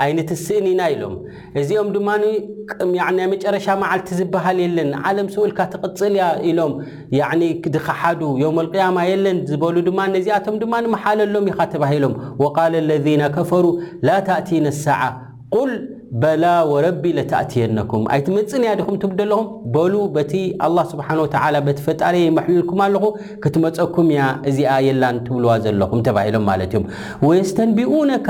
ዓይነትስእን 0.04 0.66
ኢና 0.72 0.82
ኢሎም 0.94 1.14
እዚኦም 1.60 1.88
ድማ 1.96 2.08
ናይ 2.22 3.26
መጨረሻ 3.34 3.66
መዓልቲ 3.82 4.10
ዝበሃል 4.20 4.58
የለን 4.64 4.90
ዓለም 5.10 5.28
ሰኡልካ 5.34 5.60
ትቕፅል 5.74 6.14
እያ 6.18 6.26
ኢሎም 6.50 6.74
ክድካ 7.64 7.88
ሓዱ 8.02 8.20
ዮውም 8.42 8.58
ልቅያማ 8.66 8.98
የለን 9.10 9.38
ዝበሉ 9.52 9.76
ድማ 9.88 10.00
ነዚኣቶም 10.16 10.56
ድማን 10.64 10.90
መሓለሎም 10.96 11.48
ኢኻ 11.52 11.58
ተባሂሎም 11.74 12.14
ወቃል 12.44 12.76
ለነ 12.90 13.22
ከፈሩ 13.38 13.66
ላ 14.08 14.20
ተእትይና 14.28 14.68
ሳዓ 14.84 15.02
ቁል 15.56 15.70
በላ 16.22 16.44
ወረቢ 16.70 17.02
ለተእትየነኩም 17.16 18.04
ኣይቲ 18.14 18.26
መፅእንእያ 18.36 18.70
ዲኹም 18.80 18.96
ትጉደ 19.02 19.20
ኣለኹም 19.24 19.46
በሉ 19.74 19.94
በቲ 20.16 20.32
ኣላ 20.66 20.78
ስብሓን 20.92 21.20
ወተላ 21.24 21.54
በቲ 21.66 21.78
ፈጣሪየ 21.86 22.24
ይመሕልልኩም 22.30 22.80
ኣለኹ 22.86 23.04
ክትመፀኩም 23.42 24.08
እያ 24.14 24.24
እዚኣ 24.52 24.72
የላን 24.88 25.18
ትብልዋ 25.26 25.52
ዘለኹም 25.66 26.02
ተባሂሎም 26.08 26.44
ማለት 26.50 26.72
እዮም 26.74 26.86
ወየስተንቢኡነካ 27.28 28.28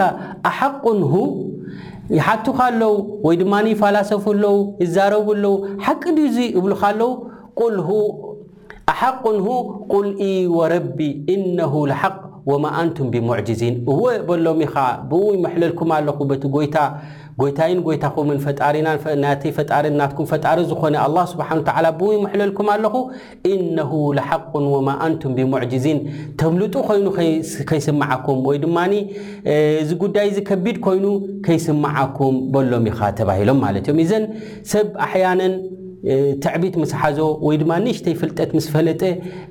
ኣሓቁንሁ 0.50 1.14
ይሓቱኻ 2.18 2.58
ለዉ 2.80 2.94
ወይ 3.26 3.34
ድማ 3.40 3.54
ፋላሰፉ 3.80 4.22
ኣለዉ 4.36 4.56
ይዛረቡ 4.84 5.26
ኣለዉ 5.34 5.54
ሓቂ 5.84 6.02
ዲ 6.16 6.22
ዙ 6.36 6.38
እብሉካለው 6.60 7.12
ል 7.74 7.78
ኣሓቁንሁ 8.92 9.46
ቁል 9.92 10.08
ኢ 10.28 10.30
ወረቢ 10.58 10.98
ኢነሁ 11.34 11.72
ለሓق 11.90 12.16
ወማ 12.50 12.64
አንቱም 12.80 13.08
ብሙዕጅዚን 13.14 13.74
እወ 13.92 14.02
በሎሚ 14.28 14.60
ኢኻ 14.68 14.74
ብኡ 15.10 15.20
ይመሕለልኩም 15.36 15.90
ኣለኹ 15.96 16.18
በቲ 16.30 16.42
ጎይታ 16.54 16.76
ጎይታይን 17.40 17.78
ጎይታኹምን 17.87 18.38
ፈጣሪናናተይ 18.44 19.52
ፈጣሪን 19.59 19.94
ናትኩም 20.00 20.26
ፈጣሪ 20.32 20.56
ዝኮነ 20.70 20.97
ኣላ 21.06 21.16
ስብሓን 21.32 21.61
ዓላ 21.76 21.87
ብውይምሕለልኩም 22.00 22.68
ኣለኹ 22.75 22.94
ኢነሁ 23.52 23.90
ለሓቁን 24.18 24.66
ወማ 24.75 24.88
ኣንቱም 25.06 25.32
ብሙዕጂዚን 25.38 26.00
ተምልጡ 26.42 26.75
ኮይኑ 26.88 27.06
ከይስምዓኩም 27.70 28.40
ወይ 28.50 28.59
ድማ 28.66 28.76
እዚ 29.82 29.90
ጉዳይ 30.04 30.28
ዚ 30.37 30.40
ከቢድ 30.50 30.76
ኮይኑ 30.87 31.06
ከይስመዓኩም 31.49 32.37
በሎም 32.54 32.87
ኢካ 32.92 33.00
ተባሂሎም 33.20 33.61
ማለት 33.66 33.85
እዮም 33.90 34.00
እዘን 34.06 34.25
ሰብ 34.73 34.87
ኣሕያነን 35.09 35.54
ትዕቢት 36.45 36.75
ምስ 36.83 36.90
ሓዞ 37.00 37.19
ወይ 37.47 37.57
ድማ 37.62 37.73
ንሽተይ 37.85 38.14
ፍልጠት 38.21 38.50
ምስ 38.57 38.66
ፈለጠ 38.75 39.02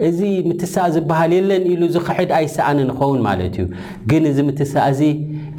እዚ 0.07 0.19
ምትሳእ 0.49 0.87
ዝበሃል 0.95 1.31
የለን 1.37 1.63
ኢሉ 1.71 1.81
ዝኽሕድ 1.95 2.31
ኣይሰኣን 2.37 2.77
ንኸውን 2.89 3.19
ማለት 3.27 3.55
እዩ 3.59 3.65
ግን 4.11 4.23
እዚ 4.31 4.37
ምትሳእ 4.49 4.87
እዚ 4.93 5.01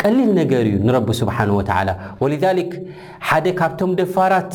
ቀሊል 0.00 0.30
ነገር 0.40 0.62
እዩ 0.70 0.78
ንረቢ 0.88 1.08
ስብሓን 1.20 1.52
ወተዓላ 1.58 1.90
ወልዛሊክ 2.22 2.72
ሓደ 3.28 3.46
ካብቶም 3.60 3.92
ደፋራት 4.00 4.52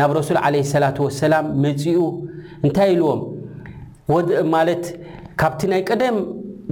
ናብ 0.00 0.10
ረሱል 0.18 0.38
ዓለ 0.44 0.54
ሰላት 0.74 0.98
ወሰላም 1.06 1.46
መፅኡ 1.66 1.98
እንታይ 2.66 2.90
ኢልዎም 2.94 3.20
ማለት 4.54 4.84
ካብቲ 5.42 5.60
ናይ 5.72 5.82
ቀደም 5.90 6.16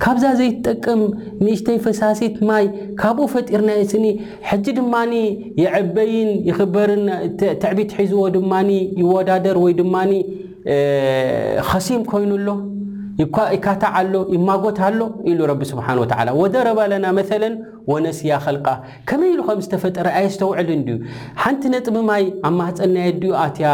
ካብዛ 0.04 0.24
ዘይትጠቅም 0.40 1.02
ንእሽተይ 1.44 1.78
ፈሳሲት 1.86 2.36
ማይ 2.50 2.66
ካብኡ 3.02 3.26
ፈጢርናይስኒ 3.34 4.06
ሕጂ 4.50 4.66
ድማ 4.78 4.96
ይዕበይን 5.62 6.30
ይክበር 6.50 6.90
ትዕቢት 7.64 7.92
ሒዝዎ 8.00 8.24
ድማ 8.38 8.54
ይወዳደር 9.02 9.60
ወይ 9.66 9.74
ድማ 9.82 9.96
ከሲም 11.70 12.04
ኮይኑሎ 12.12 12.48
ይካታ 13.56 13.84
ሎ 14.14 14.20
ይማጎት 14.36 14.78
ኣሎ 14.86 15.00
ኢሉ 15.32 15.40
ረቢ 15.50 15.62
ስብሓን 15.72 15.98
ወተ 16.02 16.14
ወደረበለና 16.44 17.06
መለን 17.18 17.54
ወነስ 17.92 18.20
ያል 18.30 18.58
ከመይ 19.10 19.30
ኢሉ 19.34 19.42
ከምዝተፈጠረ 19.48 20.08
ኣየ 20.18 20.25
ዝተውዕል 20.34 20.68
ድዩ 20.88 20.98
ሓንቲ 21.44 21.63
ነጥሚ 21.74 21.96
ማይ 22.10 22.24
ኣብ 22.48 22.54
ማህፀልናየ 22.60 23.10
ድኡ 23.22 23.34
ኣትያ 23.46 23.70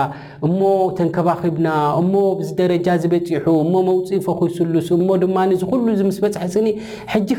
እሞ 0.47 0.59
ተንከባኺብና 0.97 1.67
እሞ 2.01 2.13
ዝደረጃ 2.47 2.87
ዝበፂሑ 3.03 3.45
እሞ 3.65 3.73
መውፅኢ 3.89 4.19
ፈኺስሉስ 4.27 4.87
እሞ 4.97 5.07
ድማኒ 5.23 5.51
ዝኩሉ 5.63 5.85
ዝምስ 5.99 6.17
በፅሐስኒ 6.23 6.67
ሕጂ 7.13 7.29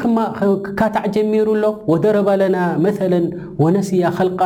ክካታዕ 0.67 1.05
ጀሚሩኣሎ 1.17 1.65
ወደረባለና 1.93 2.57
መለ 2.87 3.12
ወነስ 3.65 3.91
ያኸልቃ 4.05 4.43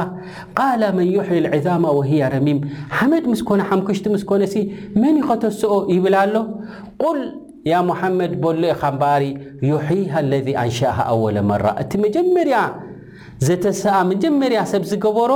ቃላ 0.61 0.83
መን 0.99 1.09
ዩሕ 1.17 1.29
ልዒዛማ 1.47 1.85
ወሂያ 1.99 2.29
ረሚም 2.37 2.61
ሓመድ 2.99 3.25
ምስኮነ 3.33 3.61
ሓምኩሽቲ 3.71 4.05
ምስኮነሲ 4.17 4.57
መን 5.03 5.17
ይኸተስኦ 5.23 5.73
ይብላኣሎ 5.95 6.37
ል 7.17 7.21
ያ 7.71 7.75
ሙሓመድ 7.89 8.33
በሎ 8.45 8.63
ኢኻ 8.73 8.81
በኣሪ 9.01 9.23
ዮሒይሃ 9.71 10.15
ለ 10.31 10.35
ኣንሸእ 10.63 10.97
ኣወለ 11.13 11.37
መራ 11.51 11.67
እቲ 11.83 11.93
መጀመርያ 12.05 12.57
ዘተሰአ 13.47 13.97
መጀመርያ 14.11 14.59
ሰብ 14.73 14.83
ዝገበሮ 14.91 15.33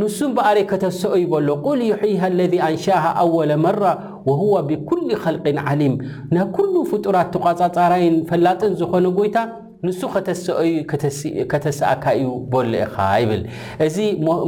ንሱ 0.00 0.18
በኣሪ 0.36 0.58
ከተሰአዩ 0.72 1.24
በሎ 1.32 1.48
ቁል 1.66 1.80
ዩሒይሃ 1.90 2.22
ለ 2.38 2.46
ኣንሸእ 2.68 3.06
ኣወለ 3.24 3.52
መራ 3.64 3.82
ወሁዋ 4.28 4.54
ብኩሉ 4.70 5.06
ኸልቅን 5.24 5.58
ዓሊም 5.72 5.94
ናይ 6.36 6.44
ኩሉ 6.58 6.74
ፍጡራት 6.92 7.30
ተቋጻጻራይን 7.36 8.16
ፈላጥን 8.30 8.72
ዝኾነ 8.82 9.06
ጎይታ 9.18 9.36
ንሱ 9.88 10.00
ከተሰዩ 10.92 11.42
ከተሰአካ 11.52 12.04
እዩ 12.20 12.28
በሎ 12.52 12.72
ኢኻ 12.84 12.96
ይብል 13.22 13.42
እዚ 13.88 13.96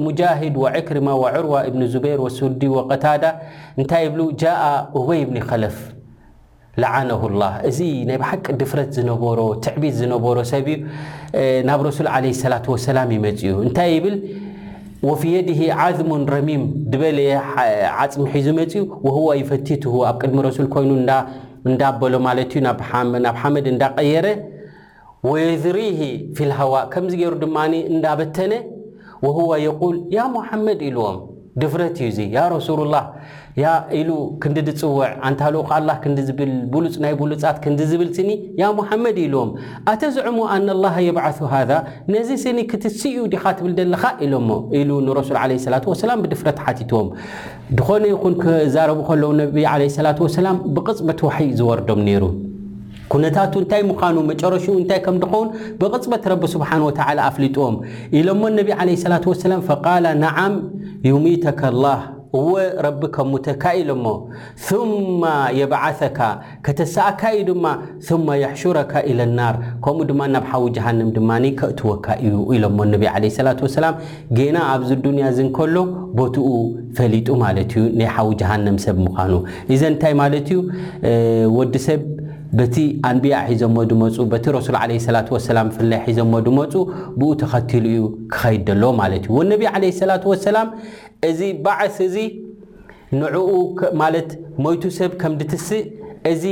ሙጃሂድ 0.07 0.55
ወዒክርማ 0.65 1.09
ወዕርዋ 1.25 1.55
እብኒ 1.71 1.83
ዙበይር 1.95 2.23
ወሱርዲ 2.29 2.63
ወቀታዳ 2.79 3.25
እንታይ 3.81 4.03
ይብሉ 4.09 4.21
ጃአ 4.45 4.65
ኡበይብኒ 5.03 5.39
ከለፍ 5.51 5.77
ልዓነሁላ 6.83 7.45
እዚ 7.69 7.79
ናይ 8.09 8.17
ብሓቂ 8.23 8.45
ድፍረት 8.61 8.91
ዝነበሮ 8.99 9.39
ትዕቢድ 9.65 9.95
ዝነበሮ 10.01 10.37
ሰብእዩ 10.53 10.77
ናብ 11.69 11.81
ረሱል 11.89 12.09
ዓለ 12.17 12.25
ሰላት 12.43 12.67
ወሰላም 12.75 13.09
ይመፅ 13.17 13.41
እዩ 13.47 13.55
እንታይ 13.67 13.91
ይብል 13.95 14.17
ወፊ 15.09 15.23
የድህ 15.35 15.59
ዓዝሙን 15.85 16.23
ረሚም 16.35 16.63
ድበለየ 16.93 17.33
ዓፅሚሒዙ 18.05 18.47
መፅኡ 18.61 18.83
ወህዋ 19.07 19.27
ይፈቲትሁ 19.41 19.93
ኣብ 20.11 20.17
ቅድሚ 20.23 20.39
ረሱል 20.49 20.69
ኮይኑ 20.75 20.91
እንዳኣበሎ 21.73 22.15
ማለት 22.29 22.53
እዩ 22.55 22.61
ናብ 22.67 22.81
ሓመድ 23.41 23.67
እንዳቀየረ 23.75 24.27
ወየዝሪህ 25.29 25.99
ፊ 26.37 26.41
ልሃዋ 26.51 26.75
ከምዚ 26.95 27.15
ገይሩ 27.21 27.35
ድማ 27.47 27.57
እንዳበተነ 27.95 28.53
ወህዋ 29.27 29.51
የል 29.67 29.97
ያ 30.17 30.21
ሙሓመድ 30.37 30.81
ኢልዎም 30.89 31.19
ድፍረት 31.63 31.97
እዩ 32.01 32.09
ዙ 32.17 32.25
ያ 32.37 32.41
ረሱሉላህ 32.55 33.05
ያ 33.63 33.67
ኢሉ 33.99 34.11
ክንዲ 34.43 34.59
ድፅውዕ 34.67 35.09
ኣንታልዉ 35.29 35.61
ከኣልላ 35.69 35.91
ክንዲ 36.03 36.19
ዝብል 36.29 36.53
ብሉፅ 36.75 36.95
ናይ 37.05 37.15
ብሉፃት 37.21 37.57
ክንዲ 37.65 37.81
ዝብል 37.91 38.11
ስኒ 38.17 38.31
ያ 38.63 38.67
ሙሓመድ 38.79 39.17
ኢልዎም 39.25 39.51
ኣተዝዕሙ 39.93 40.37
ኣናላሃ 40.57 40.97
የባዓሱ 41.07 41.41
ሃذ 41.55 41.71
ነዚ 42.15 42.31
ስኒ 42.45 42.59
ክትስ 42.73 43.01
እኡ 43.13 43.25
ዲኻ 43.35 43.45
ትብል 43.61 43.73
ደለካ 43.81 44.05
ኢሎሞ 44.27 44.51
ኢሉ 44.81 44.91
ንረሱል 45.07 45.39
ዓለ 45.45 45.53
ሰላት 45.69 45.87
ወሰላም 45.93 46.23
ብድፍረት 46.27 46.61
ሓቲትዎም 46.67 47.09
ድኾነ 47.81 48.05
ይኹን 48.15 48.37
ክዛረቡ 48.45 49.01
ከለዉ 49.11 49.33
ነብ 49.41 49.57
ዓለ 49.73 49.83
ላት 50.09 50.21
ወሰላም 50.27 50.59
ብቅፅበት 50.77 51.23
ውሒእ 51.29 51.53
ዝወርዶም 51.61 52.03
ነይሩ 52.11 52.23
ኩነታቱ 53.13 53.53
እንታይ 53.63 53.83
ምዃኑ 53.93 54.17
መጨረሽኡ 54.33 54.75
እንታይ 54.81 55.01
ከም 55.07 55.17
ድኸውን 55.23 55.49
ብቐፅበት 55.81 56.25
ረቢ 56.33 56.43
ስብሓን 56.55 56.83
ወተዓላ 56.89 57.19
ኣፍሊጥዎም 57.31 57.77
ኢሎሞ 58.21 58.43
ነቢ 58.61 58.69
ዓለ 58.83 58.89
ስላት 59.07 59.27
ወሰላም 59.33 59.63
ፈቃላ 59.71 60.07
ነዓም 60.25 60.55
ዩሚተካላህ 61.11 62.01
እወ 62.39 62.55
ረቢ 62.87 63.03
ከሙተካ 63.15 63.63
ኢሎሞ 63.81 64.05
ማ 65.21 65.31
የበዓሰካ 65.59 66.19
ከተሰአካ 66.67 67.21
እዩ 67.37 67.45
ድማ 67.51 67.67
ማ 68.27 68.31
የሕሹረካ 68.43 68.93
ኢለ 69.11 69.21
ናር 69.39 69.57
ከምኡ 69.85 70.07
ድማ 70.11 70.21
ናብ 70.35 70.45
ሓዊ 70.53 70.67
ጃሃንም 70.79 71.09
ድማ 71.19 71.31
ከእትወካ 71.61 72.05
እዩ 72.27 72.35
ኢሎሞ 72.59 72.79
ነቢ 72.95 73.05
ለ 73.25 73.33
ስላት 73.39 73.63
ወሰላም 73.69 73.97
ጌና 74.41 74.59
ኣብዚ 74.75 74.91
ዱንያ 75.07 75.31
ዝ 75.39 75.49
ንከሎ 75.49 75.77
ቦትኡ 76.21 76.51
ፈሊጡ 76.99 77.29
ማለት 77.47 77.73
እዩ 77.79 77.85
ናይ 78.01 78.11
ሓዊ 78.19 78.29
ጃሃንም 78.45 78.79
ሰብ 78.87 78.99
ምዃኑ 79.09 79.35
እዘ 79.77 79.83
እንታይ 79.95 80.15
ማለት 80.23 80.49
እዩ 80.55 80.61
ወዲ 81.59 81.75
ሰብ 81.89 82.03
በቲ 82.59 82.77
ኣንቢያ 83.09 83.37
ሒዘሞ 83.49 83.77
ድመፁ 83.91 84.17
በቲ 84.33 84.45
ረሱል 84.57 84.77
ዓለስላት 84.83 85.27
ወሰላም 85.35 85.69
ፍለይ 85.77 86.01
ሒዘሞ 86.09 86.33
ድመፁ 86.47 86.75
ብኡ 87.21 87.29
ተኸቲሉ 87.43 87.85
እዩ 87.95 88.03
ክኸይድ 88.35 88.63
ደሎዎ 88.69 88.91
ማለት 89.01 89.25
እዩ 89.29 89.35
ወነቢ 89.39 89.63
ዓለ 89.73 89.85
ሰላት 90.01 90.25
ወሰላም 90.33 90.69
እዚ 91.31 91.41
ባዓስ 91.67 91.99
እዚ 92.09 92.17
ንዕኡ 93.19 93.53
ማለት 94.03 94.31
ሞይቱ 94.65 94.83
ሰብ 94.99 95.13
ከም 95.23 95.35
ድትስእ 95.41 95.85
እዚ 96.33 96.45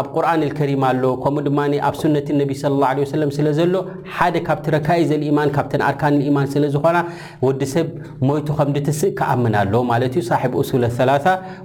ኣብ 0.00 0.06
ቁርን 0.14 0.38
ልከሪም 0.42 0.82
ኣሎ 0.88 1.02
ከምኡ 1.22 1.42
ድማ 1.46 1.58
ኣብ 1.88 1.94
ስነት 2.02 2.28
ነቢ 2.40 2.50
صለ 2.62 2.72
ላه 2.82 3.08
ሰለም 3.14 3.30
ስለ 3.38 3.46
ዘሎ 3.58 3.74
ሓደ 4.14 4.34
ካብቲ 4.46 4.64
ረካኤዘ 4.74 5.10
ኢማን 5.30 5.48
ካብተን 5.56 5.82
ኣርካን 5.88 6.14
ኢማን 6.28 6.46
ስለ 6.54 6.62
ዝኮና 6.74 6.98
ወዲ 7.46 7.60
ሰብ 7.74 7.86
ሞይቱ 8.28 8.48
ከምዲ 8.58 8.76
ትስእ 8.88 9.12
ክኣምና 9.18 9.54
ኣሎ 9.62 9.74
ማለት 9.90 10.12
እዩ 10.16 10.22
ሳብ 10.30 10.54
ሱል 10.70 10.84
ثላ 10.98 11.10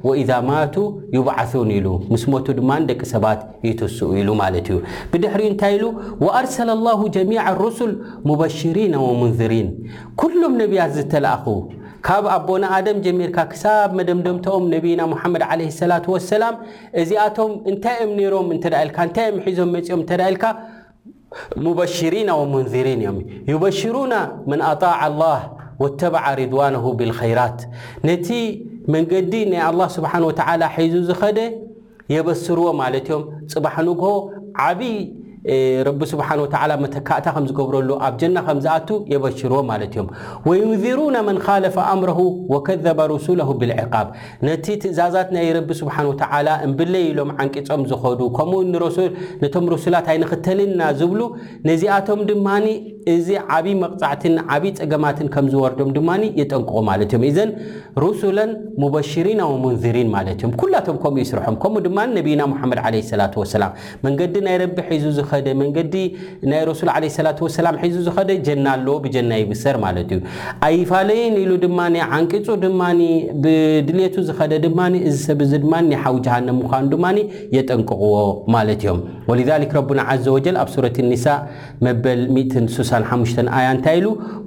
ወኢዛ 0.07 0.31
ማቱ 0.49 0.75
ይባዓثን 1.17 1.69
ኢሉ 1.77 1.87
ምስ 2.13 2.23
ሞቱ 2.33 2.47
ድማ 2.59 2.69
ደቂ 2.91 3.01
ሰባት 3.13 3.39
ይትስኡ 3.69 4.09
ኢሉ 4.21 4.29
ማለት 4.43 4.67
እዩ 4.73 4.77
ብድሕሪኡ 5.13 5.47
እንታይ 5.51 5.73
ኢሉ 5.77 5.85
ወኣርሰለ 6.25 6.69
ላሁ 6.87 7.01
ጀሚع 7.17 7.45
ርስል 7.63 7.93
ሙበሽሪና 8.31 8.93
ወሙንዝሪን 9.07 9.67
ኩሎም 10.21 10.53
ነቢያት 10.63 10.91
ዝተላኣኹ 10.99 11.45
ካብ 12.07 12.25
ኣቦና 12.35 12.63
ኣደም 12.75 12.97
ጀሚርካ 13.05 13.37
ክሳብ 13.51 13.89
መደምደምቶኦም 13.97 14.63
ነቢይና 14.73 15.01
ሙሓመድ 15.13 15.43
ዓለ 15.49 15.59
ሰላት 15.79 16.05
ወሰላም 16.13 16.55
እዚኣቶም 17.01 17.51
እንታይ 17.71 17.97
እኦም 18.03 18.13
ነይሮም 18.19 18.47
እንተዳልካ 18.55 18.97
እንታይ 19.07 19.27
ዮም 19.33 19.39
ሒዞም 19.51 19.71
መፂኦም 19.75 20.01
ተዳ 20.09 20.21
ኢልካ 20.31 20.45
ሙበሽሪና 21.65 22.29
ወሙንዝሪን 22.41 23.01
እዮም 23.03 23.19
ዩበሽሩና 23.51 24.13
መን 24.51 24.63
ኣጣዕ 24.71 25.01
ላህ 25.23 25.41
ወተበዓ 25.83 26.25
ርድዋናሁ 26.39 26.85
ብልኸይራት 27.01 27.59
ነቲ 28.07 28.27
መንገዲ 28.93 29.33
ናይ 29.51 29.61
ኣላ 29.69 29.81
ስብሓን 29.97 30.23
ወተዓላ 30.29 30.61
ሒዙ 30.83 30.95
ዝኸደ 31.09 31.39
የበስርዎ 32.15 32.67
ማለት 32.83 33.05
እዮም 33.11 33.23
ፅባሕ 33.53 33.75
ንግ 33.89 34.03
ዓብይ 34.67 34.95
ረ 35.87 35.91
ስሓ 36.09 36.27
መተካእታ 36.83 37.27
ዝገብረሉ 37.49 37.89
ኣብ 38.05 38.13
ጀና 38.21 38.37
ከዝኣቱ 38.47 38.89
የበሽርዎ 39.13 39.59
ማእዮም 39.69 40.07
ወዩንሩና 40.47 41.15
መንካለፈ 41.29 41.75
ኣምረ 41.93 42.11
ወከዘ 42.53 42.85
ሩሱ 43.11 43.27
ብዕ 43.61 43.71
ነቲ 44.47 44.65
ትእዛዛት 44.83 45.29
ናይ 45.37 45.47
ቢ 45.69 45.73
ስሓ 45.79 45.95
ምብለይ 46.71 47.05
ኢሎም 47.11 47.31
ዓንቂፆም 47.45 47.83
ዝዱ 47.91 48.21
ከም 48.37 48.51
ቶም 49.55 49.65
ሩሱላት 49.73 50.07
ይንክተልና 50.15 50.81
ዝብሉ 50.99 51.21
ነዚኣቶም 51.69 52.19
ድማ 52.29 52.47
እዚ 53.15 53.27
ዓብይ 53.55 53.73
መቕፃዕትን 53.81 54.33
ዓብይ 54.55 54.71
ፀገማትን 54.79 55.27
ከምዝወርዶም 55.33 55.89
ድማ 55.97 56.09
ጠንቅቁማ 56.49 56.89
ምዘን 57.23 57.49
ሩሱን 58.03 58.39
ሙበሽሪና 58.83 59.41
ሙንሪን 59.65 60.09
ማ 60.15 60.21
እምላቶምምይስርሖምከ 60.61 61.65
ድ 61.85 61.93
ና 61.97 62.21
ድ 62.25 62.37
ላ 64.45 64.67
ላዲ 64.69 65.30
መንዲ 65.61 65.95
ናይ 66.51 66.61
ረሱ 66.69 66.79
ለ 66.87 66.89
ላ 67.25 67.31
ላ 67.65 67.89
ዙ 67.95 68.01
ዝደ 68.07 68.31
ጀና 68.47 68.65
ኣለዎ 68.77 68.95
ብጀና 69.03 69.31
ይምሰር 69.41 69.77
ማለት 69.85 70.09
እዩ 70.15 70.19
ኣይፋለይን 70.67 71.35
ኢሉ 71.43 71.51
ድማ 71.63 71.79
ዓንቂፁ 72.17 72.47
ድማ 72.65 72.81
ብድልቱ 73.43 74.15
ዝደ 74.29 74.53
ድማ 74.65 74.79
እዚ 75.09 75.15
ሰብዚ 75.29 75.51
ድማ 75.63 75.73
ናሓዊ 75.91 76.17
ጃሃን 76.27 76.49
ምኳኑ 76.59 76.83
ድማ 76.93 77.05
የጠንቅቕዎ 77.57 78.17
ማለት 78.57 78.81
ዮም 78.87 78.99
ረ 79.37 79.39
ዘ 80.25 80.35
ኣብ 80.63 80.77
በ 82.03 82.09
6 82.75 83.41
ኣያ 83.57 83.67
እንታኢ 83.75 83.99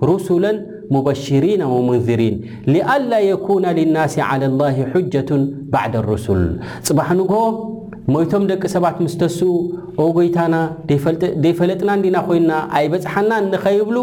ሩስ 0.09 0.27
ሙበሽሪና 0.95 1.63
ወንሪን 1.75 2.35
ኣላ 2.95 3.13
የና 3.29 3.67
ናስ 4.15 4.17
ቱን 5.29 5.43
ድ 5.77 5.85
ሱልፅ 6.25 7.09
ሞይቶም 8.13 8.43
ደቂ 8.49 8.63
ሰባት 8.73 8.97
ምስ 9.03 9.13
ተስኡ 9.21 9.51
ኦጎይታና 10.05 10.55
ደይፈለጥና 11.45 11.89
እንዲና 11.99 12.17
ኮይንና 12.27 12.53
ኣይበፅሓና 12.79 13.31
ንኸይብሉ 13.53 13.97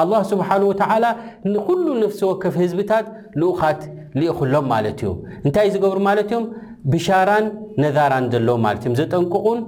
ኣላህ 0.00 0.20
ስብሓን 0.32 0.62
ወተዓላ 0.70 1.04
ንኩሉ 1.52 1.86
ነፍሲ 2.02 2.20
ወከፍ 2.30 2.54
ህዝብታት 2.62 3.06
ልኡኻት 3.40 3.80
ልኢኹሎም 4.20 4.66
ማለት 4.74 5.00
እዩ 5.04 5.10
እንታይ 5.46 5.70
ዝገብሩ 5.76 5.98
ማለት 6.08 6.30
እዮም 6.32 6.44
ብሻራን 6.92 7.46
ነዛራን 7.84 8.28
ዘለዎም 8.34 8.62
ማለት 8.66 8.82
እዮም 8.84 8.96
ዘጠንቅቁን 9.00 9.60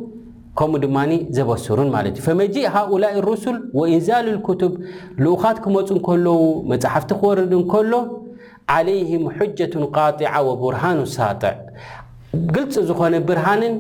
ከምኡ 0.61 0.81
ድማ 0.87 0.99
ዘበስሩን 1.39 1.91
ማለት 1.99 2.15
እዩ 2.21 2.25
ፈመጂእ 2.29 2.71
ሃኡላይ 2.77 3.13
ሩሱል 3.29 3.59
ወኢንዛል 3.81 4.27
ልክቱብ 4.37 4.73
ልኡኻት 5.25 5.59
ክመፁ 5.65 5.91
ከለዉ 6.09 6.39
መፅሓፍቲ 6.73 7.11
ክወርድ 7.23 7.53
እንከሎ 7.61 7.93
ዓለይህም 8.75 9.23
ሕጀቱን 9.39 9.85
ቃጢዓ 9.97 10.33
ወቡርሃኑ 10.49 10.99
ሳጥዕ 11.15 11.55
ግልፂ 12.55 12.75
ዝኾነ 12.89 13.15
ብርሃንን 13.29 13.75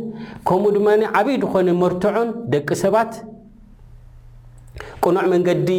ከምኡ 0.49 0.71
ድማ 0.77 0.87
ዓበይ 1.19 1.37
ዝኾነ 1.43 1.69
መርትዖን 1.83 2.29
ደቂ 2.53 2.69
ሰባት 2.83 3.13
ቅኑዕ 5.07 5.25
መንገዲ 5.35 5.71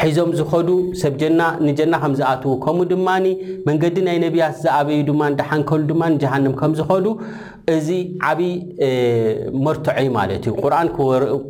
ሒዞም 0.00 0.30
ዝኸዱ 0.40 0.68
ሰብ 1.02 1.12
ጀና 1.22 1.40
ንጀና 1.66 1.94
ከም 2.02 2.12
ዝኣትዉ 2.20 2.52
ከምኡ 2.64 2.84
ድማ 2.92 3.06
መንገዲ 3.68 3.96
ናይ 4.08 4.16
ነቢያት 4.24 4.54
ዝኣበዩ 4.64 4.98
ድማ 5.10 5.20
ንድሓ 5.32 5.48
እንከሉ 5.60 5.80
ድማ 5.92 6.02
ንጃሃንም 6.14 6.52
ከም 6.60 6.72
ዝኸዱ 6.80 7.06
እዚ 7.74 7.88
ዓብይ 8.28 8.52
መርቶዐዩ 9.64 10.04
ማለት 10.18 10.42
እዩ 10.48 10.52
ቁርን 10.62 10.88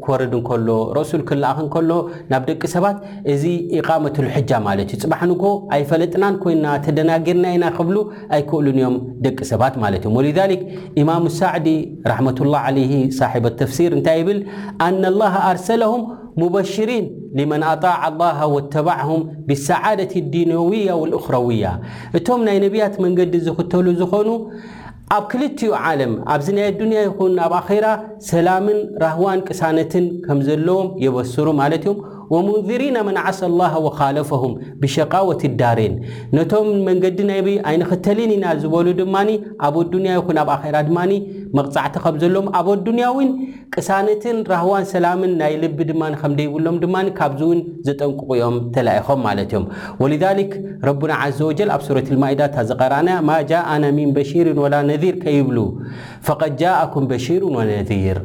ክወርድ 0.04 0.32
እከሎ 0.38 0.68
ረሱል 0.98 1.22
ክልኣክ 1.28 1.58
እከሎ 1.66 1.90
ናብ 2.32 2.42
ደቂ 2.50 2.62
ሰባት 2.74 2.96
እዚ 3.32 3.44
ኢቃመትልሕጃ 3.78 4.50
ማለት 4.68 4.88
እዩ 4.94 5.00
ፅባሕንኮ 5.04 5.44
ኣይፈለጥናን 5.76 6.38
ኮይና 6.44 6.66
ተደናጊርና 6.86 7.46
ኢና 7.56 7.66
ክብሉ 7.78 7.96
ኣይክእሉን 8.38 8.78
እዮም 8.82 8.96
ደቂ 9.26 9.38
ሰባት 9.52 9.76
ማለት 9.84 10.02
እዮም 10.04 10.16
ወልዛሊክ 10.20 10.62
ኢማም 11.02 11.26
ሳዕዲ 11.40 11.68
ራሕመትላ 12.12 12.54
ዓለይ 12.70 12.92
ሳቦ 13.20 13.44
ተፍሲር 13.62 13.92
እንታይ 13.98 14.18
ይብል 14.22 14.40
ኣናኣላ 14.88 15.20
ኣርሰለሁም 15.50 16.02
ሙበሽሪን 16.40 17.04
ልመን 17.38 17.62
ኣጣዕ 17.70 18.00
ላሃ 18.18 18.40
ወተባዕሁም 18.56 19.22
ብሰዓደት 19.48 20.12
ልዲነውያ 20.18 20.90
ልእኽረውያ 21.12 21.64
እቶም 22.18 22.40
ናይ 22.48 22.58
ነቢያት 22.64 22.94
መንገዲ 23.04 23.34
ዝኽተሉ 23.46 23.86
ዝኾኑ 24.00 24.28
ኣብ 25.16 25.24
ክልትኡ 25.32 25.70
ዓለም 25.88 26.12
ኣብዚ 26.34 26.48
ናይ 26.56 26.66
ኣዱንያ 26.72 27.00
ይኹን 27.06 27.34
ኣብ 27.46 27.52
ኣኼራ 27.62 27.86
ሰላምን 28.30 28.78
ራህዋን 29.04 29.40
ቅሳነትን 29.48 30.06
ከም 30.26 30.40
ዘለዎም 30.48 30.88
የበስሩ 31.04 31.46
ማለት 31.62 31.84
እዮም 31.86 32.00
ወሙንذሪና 32.32 32.96
መን 33.06 33.16
ዓሳ 33.28 33.38
ላ 33.58 33.62
ወካለፈም 33.84 34.52
ብሸቃወት 34.80 35.42
ዳሬን 35.60 35.94
ነቶም 36.36 36.66
መንገዲ 36.88 37.18
ናይይ 37.30 37.54
ኣይንክተልን 37.68 38.32
ኢና 38.36 38.44
ዝበሉ 38.62 38.86
ድማ 39.00 39.14
ኣብ 39.66 39.76
ኣዱንያ 39.82 40.12
ይኹን 40.18 40.38
ኣብ 40.42 40.50
ኣራ 40.54 40.76
ድማ 40.88 40.98
መቕፃዕቲ 41.58 41.94
ከም 42.04 42.16
ዘሎዎም 42.22 42.48
ኣብ 42.58 42.66
ኣዱንያ 42.74 43.06
ውን 43.16 43.30
ቅሳነትን 43.74 44.38
ራህዋን 44.52 44.86
ሰላምን 44.92 45.32
ናይ 45.42 45.54
ልቢ 45.62 45.78
ድማ 45.90 46.02
ከምደይብሎም 46.22 46.76
ድማ 46.84 46.96
ካብዚ 47.20 47.40
እውን 47.46 47.60
ዘጠንቁቑኦም 47.88 48.56
ተላኢኾም 48.76 49.22
ማለት 49.28 49.52
እዮም 49.54 49.64
ወልክ 50.02 50.52
ረቡና 50.88 51.12
ዘ 51.38 51.40
ወጀል 51.50 51.72
ኣብ 51.76 51.82
ሱረት 51.86 52.10
ልማኢዳ 52.14 52.40
እታ 52.50 52.56
ዘቀረአና 52.72 53.08
ማ 53.28 53.38
ጃእና 53.52 53.84
ሚን 53.98 54.10
በሺርን 54.18 54.60
ወላ 54.66 54.74
ነር 54.90 55.06
ከይብሉ 55.24 55.58
ጃእኩም 56.62 57.06
በሽሩን 57.12 57.54
ወነذር 57.60 58.20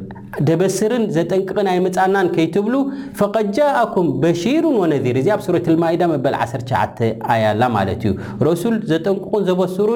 ደበስርን 0.48 1.04
ዘጠንቅቕ 1.16 1.58
ናይ 1.68 1.78
መፃናን 1.86 2.28
ከይትብሉ 2.36 2.76
ፈቐድ 3.20 3.48
ጃእኩም 3.58 4.08
በሺሩን 4.22 4.78
ወነዚር 4.84 5.16
እዚ 5.22 5.28
ኣብ 5.36 5.42
ሱረት 5.48 5.66
ልማኢዳ 5.74 6.04
መበል 6.14 6.36
19 6.44 7.08
ኣያላ 7.34 7.62
ማለት 7.78 8.02
እዩ 8.10 8.14
ሮሱል 8.48 8.78
ዘጠንቅቑን 8.92 9.46
ዘበስሩ 9.50 9.90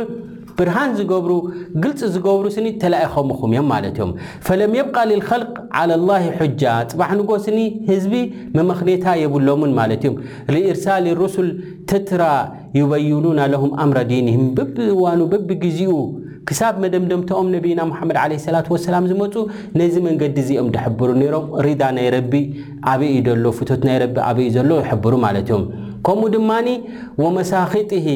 ብርሃን 0.60 0.92
ዝገብሩ 0.98 1.32
ግልፂ 1.82 2.00
ዝገብሩ 2.14 2.46
ስኒ 2.56 2.68
ተለኢኸምኹም 2.84 3.52
እዮም 3.56 3.68
ማለት 3.72 3.98
እዮም 3.98 4.12
ፈለም 4.48 4.72
የብቃ 4.78 4.96
ልልኸልቅ 5.10 5.50
ዓላ 5.80 5.90
ላሂ 6.08 6.26
ሑጃ 6.40 6.64
ፅባሕ 6.94 7.12
ንጎስኒ 7.20 7.58
ህዝቢ 7.90 8.16
መመኽኔታ 8.58 9.06
የብሎምን 9.24 9.74
ማለት 9.80 10.02
እዮም 10.06 10.16
ልኤርሳሊ 10.56 11.06
ሩሱል 11.22 11.50
ተትራ 11.92 12.24
ዩበይኑና 12.80 13.40
ለሁም 13.56 13.74
ኣምረ 13.84 14.00
ዲንህም 14.14 14.48
በብ 14.60 14.76
እዋኑ 14.96 15.20
በብ 15.34 15.52
ግዚኡ 15.66 15.94
ክሳብ 16.50 16.76
መደምደምቶኦም 16.84 17.48
ነቢና 17.56 17.80
ሙሓመድ 17.90 18.18
ዓለ 18.24 18.34
ሰላት 18.46 18.68
ወሰላም 18.74 19.06
ዝመፁ 19.12 19.34
ነዚ 19.80 19.96
መንገዲ 20.08 20.38
እዚኦም 20.44 20.68
ድሕብሩ 20.76 21.08
ነይሮም 21.22 21.46
ሪዳ 21.66 21.82
ናይ 21.98 22.08
ረቢ 22.16 22.34
ኣበይኢ 22.92 23.16
ዘሎ 23.28 23.46
ፍቶት 23.58 23.82
ናይ 23.88 23.98
ረቢ 24.04 24.16
ኣበይኢ 24.30 24.52
ዘሎ 24.58 24.70
ይሕብሩ 24.84 25.14
ማለት 25.26 25.50
እዮም 25.52 25.64
ከምኡ 26.08 26.28
ድማኒ 26.36 26.68
ወመሳኽጢሂ 27.24 28.08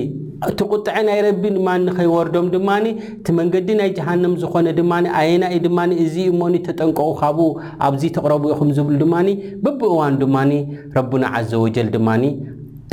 እቲ 0.50 0.60
ቁጥዐ 0.74 0.94
ናይ 1.10 1.20
ረቢ 1.28 1.44
ድማ 1.58 1.68
ንኸይወርዶም 1.88 2.46
ድማኒ 2.56 2.86
እቲ 3.18 3.28
መንገዲ 3.40 3.68
ናይ 3.82 3.90
ጃሃንም 3.98 4.34
ዝኾነ 4.44 4.68
ድማኒ 4.80 5.06
ኣየናኢ 5.20 5.58
ድማ 5.66 5.80
እዚዩ 6.06 6.26
እሞኒ 6.36 6.56
ተጠንቀቑ 6.70 7.10
ካብኡ 7.22 7.48
ኣብዚ 7.90 8.04
ተቕረቡ 8.16 8.46
ኢኹም 8.56 8.70
ዝብሉ 8.80 8.96
ድማ 9.04 9.16
በብእዋን 9.66 10.16
ድማ 10.24 10.38
ረቡና 10.98 11.24
ዓዘ 11.40 11.52
ወጀል 11.66 11.90
ድማኒ 11.98 12.24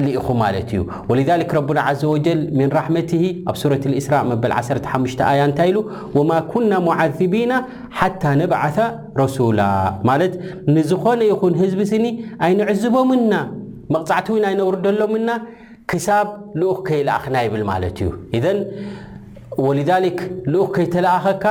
ኢኹ 0.06 0.26
እዩ 0.56 1.46
ረና 1.52 1.84
ዘ 2.00 2.08
ወ 2.12 2.16
ን 2.58 2.68
ራመት 2.78 3.10
ኣብ 3.50 3.56
ሱረ 3.62 3.74
ስራ 4.06 4.14
በል 4.42 4.52
15 4.58 5.22
ኣያ 5.30 5.40
እንታይ 5.48 5.68
ኢሉ 5.72 5.78
ወማ 6.18 6.30
ኩና 6.52 6.72
ሙዓذቢና 6.88 7.52
ሓታ 7.98 8.22
ነብዓ 8.42 8.60
ረሱላ 9.22 9.60
ማለት 10.10 10.34
ንዝኾነ 10.76 11.20
ይኹን 11.32 11.54
ህዝቢ 11.62 11.80
ስኒ 11.92 12.04
ኣይንዕዝቦምና 12.46 13.32
መቕፃዕቲ 13.94 14.28
እው 14.32 14.38
ኣይነብርደሎምና 14.50 15.28
ክሳብ 15.90 16.28
ልኡክ 16.60 16.80
ከይለኣኽና 16.88 17.36
ይብል 17.46 17.62
ማለት 17.72 17.98
እዩ 18.38 18.46
ልኡክ 20.52 20.70
ከይተለኣኸካ 20.78 21.44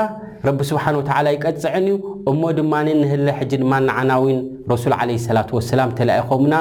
ረቢ 0.47 0.59
ስብሓ 0.69 0.83
ወ 0.97 1.01
ይቀፅዐን 1.35 1.85
ዩ 1.91 1.93
እሞ 2.31 2.41
ድማ 2.57 2.73
ንህለ 2.87 3.27
ሕጂ 3.39 3.51
ድማ 3.61 3.73
ንዓናዊ 3.87 4.25
ረሱ 4.71 4.83
ለ 4.91 4.95
ላ 5.37 5.41
ሰላም 5.69 5.89
ተኢምና 5.97 6.53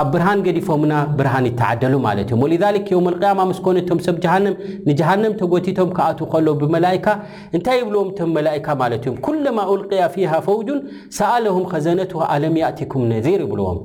ኣብ 0.00 0.06
ብርሃን 0.12 0.40
ገዲፎምና 0.46 0.92
ብርሃን 1.18 1.44
ይተዓደሉ 1.48 1.94
ማለት 2.06 2.28
እዮም 2.30 2.40
ወልዛልክ 2.44 2.86
ዮም 2.94 3.04
ልቅያማ 3.14 3.40
ምስኮነእቶም 3.50 3.98
ሰብ 4.06 4.16
ጀሃንም 4.24 4.54
ንጃሃነም 4.88 5.34
ተጎቲቶም 5.40 5.90
ክኣትዉ 5.96 6.26
ከሎ 6.32 6.46
ብመላኢካ 6.62 7.06
እንታይ 7.56 7.76
ይብልዎም 7.80 8.08
እቶም 8.12 8.30
መላእካ 8.36 8.66
ማለት 8.80 9.04
እዮም 9.04 9.16
ኩለማ 9.26 9.58
ውልቅያ 9.72 10.06
ፊሃ 10.14 10.32
ፈውጁን 10.46 10.80
ሰኣለሁም 11.18 11.66
ኸዘነት 11.72 12.12
ኣለም 12.36 12.56
ይእትኩም 12.60 13.04
ነዚር 13.12 13.38
ይብልዎም 13.46 13.78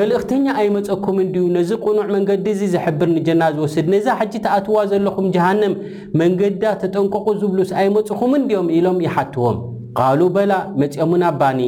መልእኽተኛ 0.00 0.46
ኣይመፀኩምን 0.64 1.30
ድዩ 1.36 1.46
ነዚ 1.56 1.70
ቕኑዕ 1.86 2.06
መንገዲ 2.16 2.46
እዚ 2.56 2.62
ዘሕብር 2.74 3.10
ንጀና 3.16 3.42
ዝወስድ 3.56 3.88
ነዛ 3.94 4.06
ሓጂ 4.20 4.34
ተኣትዋ 4.48 4.76
ዘለኹም 4.92 5.28
ጃሃንም 5.38 5.74
መንገዳ 6.22 6.64
ተጠንቀቑ 6.84 7.26
ዝብሉስ 7.42 7.72
ኣይመፅኹምን 7.80 8.44
ድዮም 8.50 8.68
ኢሎም 8.78 9.00
ይሓትዎም 9.08 9.58
ቃሉ 10.00 10.20
በላ 10.34 10.52
መፂኦሙን 10.80 11.22
ኣባኒ 11.30 11.60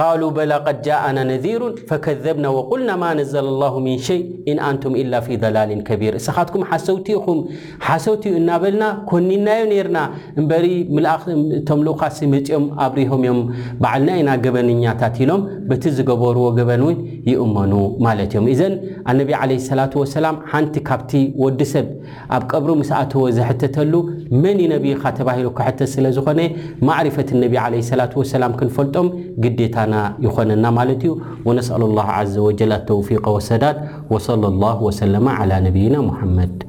ቃሉ 0.00 0.22
በላቀድ 0.34 0.76
ጃእና 0.86 1.18
ነዚሩን 1.30 1.72
ፈከዘብና 1.88 2.46
ወቁልና 2.56 2.90
ማ 3.00 3.04
ነዘለ 3.18 3.46
ላሁ 3.62 3.72
ምን 3.86 3.96
ሸይ 4.06 4.20
ኢን 4.50 4.58
ኣንቱም 4.66 4.92
ኢላ 5.00 5.14
ፊ 5.24 5.28
ደላልን 5.42 5.80
ከቢር 5.88 6.14
እስኻትኩም 6.18 6.62
ሓሰውቲ 6.70 7.06
ኢኹም 7.14 7.38
ሓሰውቲኡ 7.86 8.32
እናበልና 8.40 8.84
ኮኒናዮ 9.12 9.62
ነርና 9.70 9.98
እምበሪ 10.40 10.66
ምልኣኽ 10.96 11.24
እቶም 11.60 11.80
ልዉካሲ 11.86 12.18
መፂኦም 12.34 12.66
ኣብሪሆም 12.84 13.22
እዮም 13.26 13.40
በዓልና 13.82 14.10
ኢና 14.20 14.30
ገበንኛታት 14.44 15.16
ኢሎም 15.24 15.42
በቲ 15.70 15.82
ዝገበርዎ 15.96 16.44
ገበን 16.58 16.84
እውን 16.86 16.96
ይእመኑ 17.30 17.72
ማለት 18.08 18.30
እዮም 18.36 18.46
እዘን 18.54 18.76
ነቢ 19.22 19.30
ለ 19.52 19.58
ላ 19.80 19.88
ወሰላም 20.02 20.36
ሓንቲ 20.52 20.74
ካብቲ 20.90 21.12
ወዲ 21.46 21.60
ሰብ 21.72 21.88
ኣብ 22.38 22.42
ቀብሪ 22.54 22.70
ምስኣተዎ 22.82 23.24
ዘሕተተሉ 23.40 23.92
መኒ 24.46 24.60
ነቢካተባሂሉ 24.76 25.46
ክሕተት 25.58 25.90
ስለ 25.96 26.06
ዝኾነ 26.18 26.40
ማፈት 26.90 27.28
ነ 27.42 27.52
ለ 27.76 27.82
ላ 28.02 28.08
ሰላም 28.36 28.54
ክንፈልጦም 28.62 29.08
ግታ 29.44 29.86
يኮنና 30.26 30.64
ملت 30.78 31.02
ዩ 31.08 31.10
ونسأل 31.46 31.80
الله 31.88 32.06
عز 32.20 32.36
وجل 32.46 32.72
التوفيق 32.80 33.24
وصዳد 33.34 33.76
وصلى 34.12 34.46
الله 34.52 34.76
وسلم 34.88 35.24
على 35.38 35.56
نبينا 35.66 35.98
محمد 36.08 36.67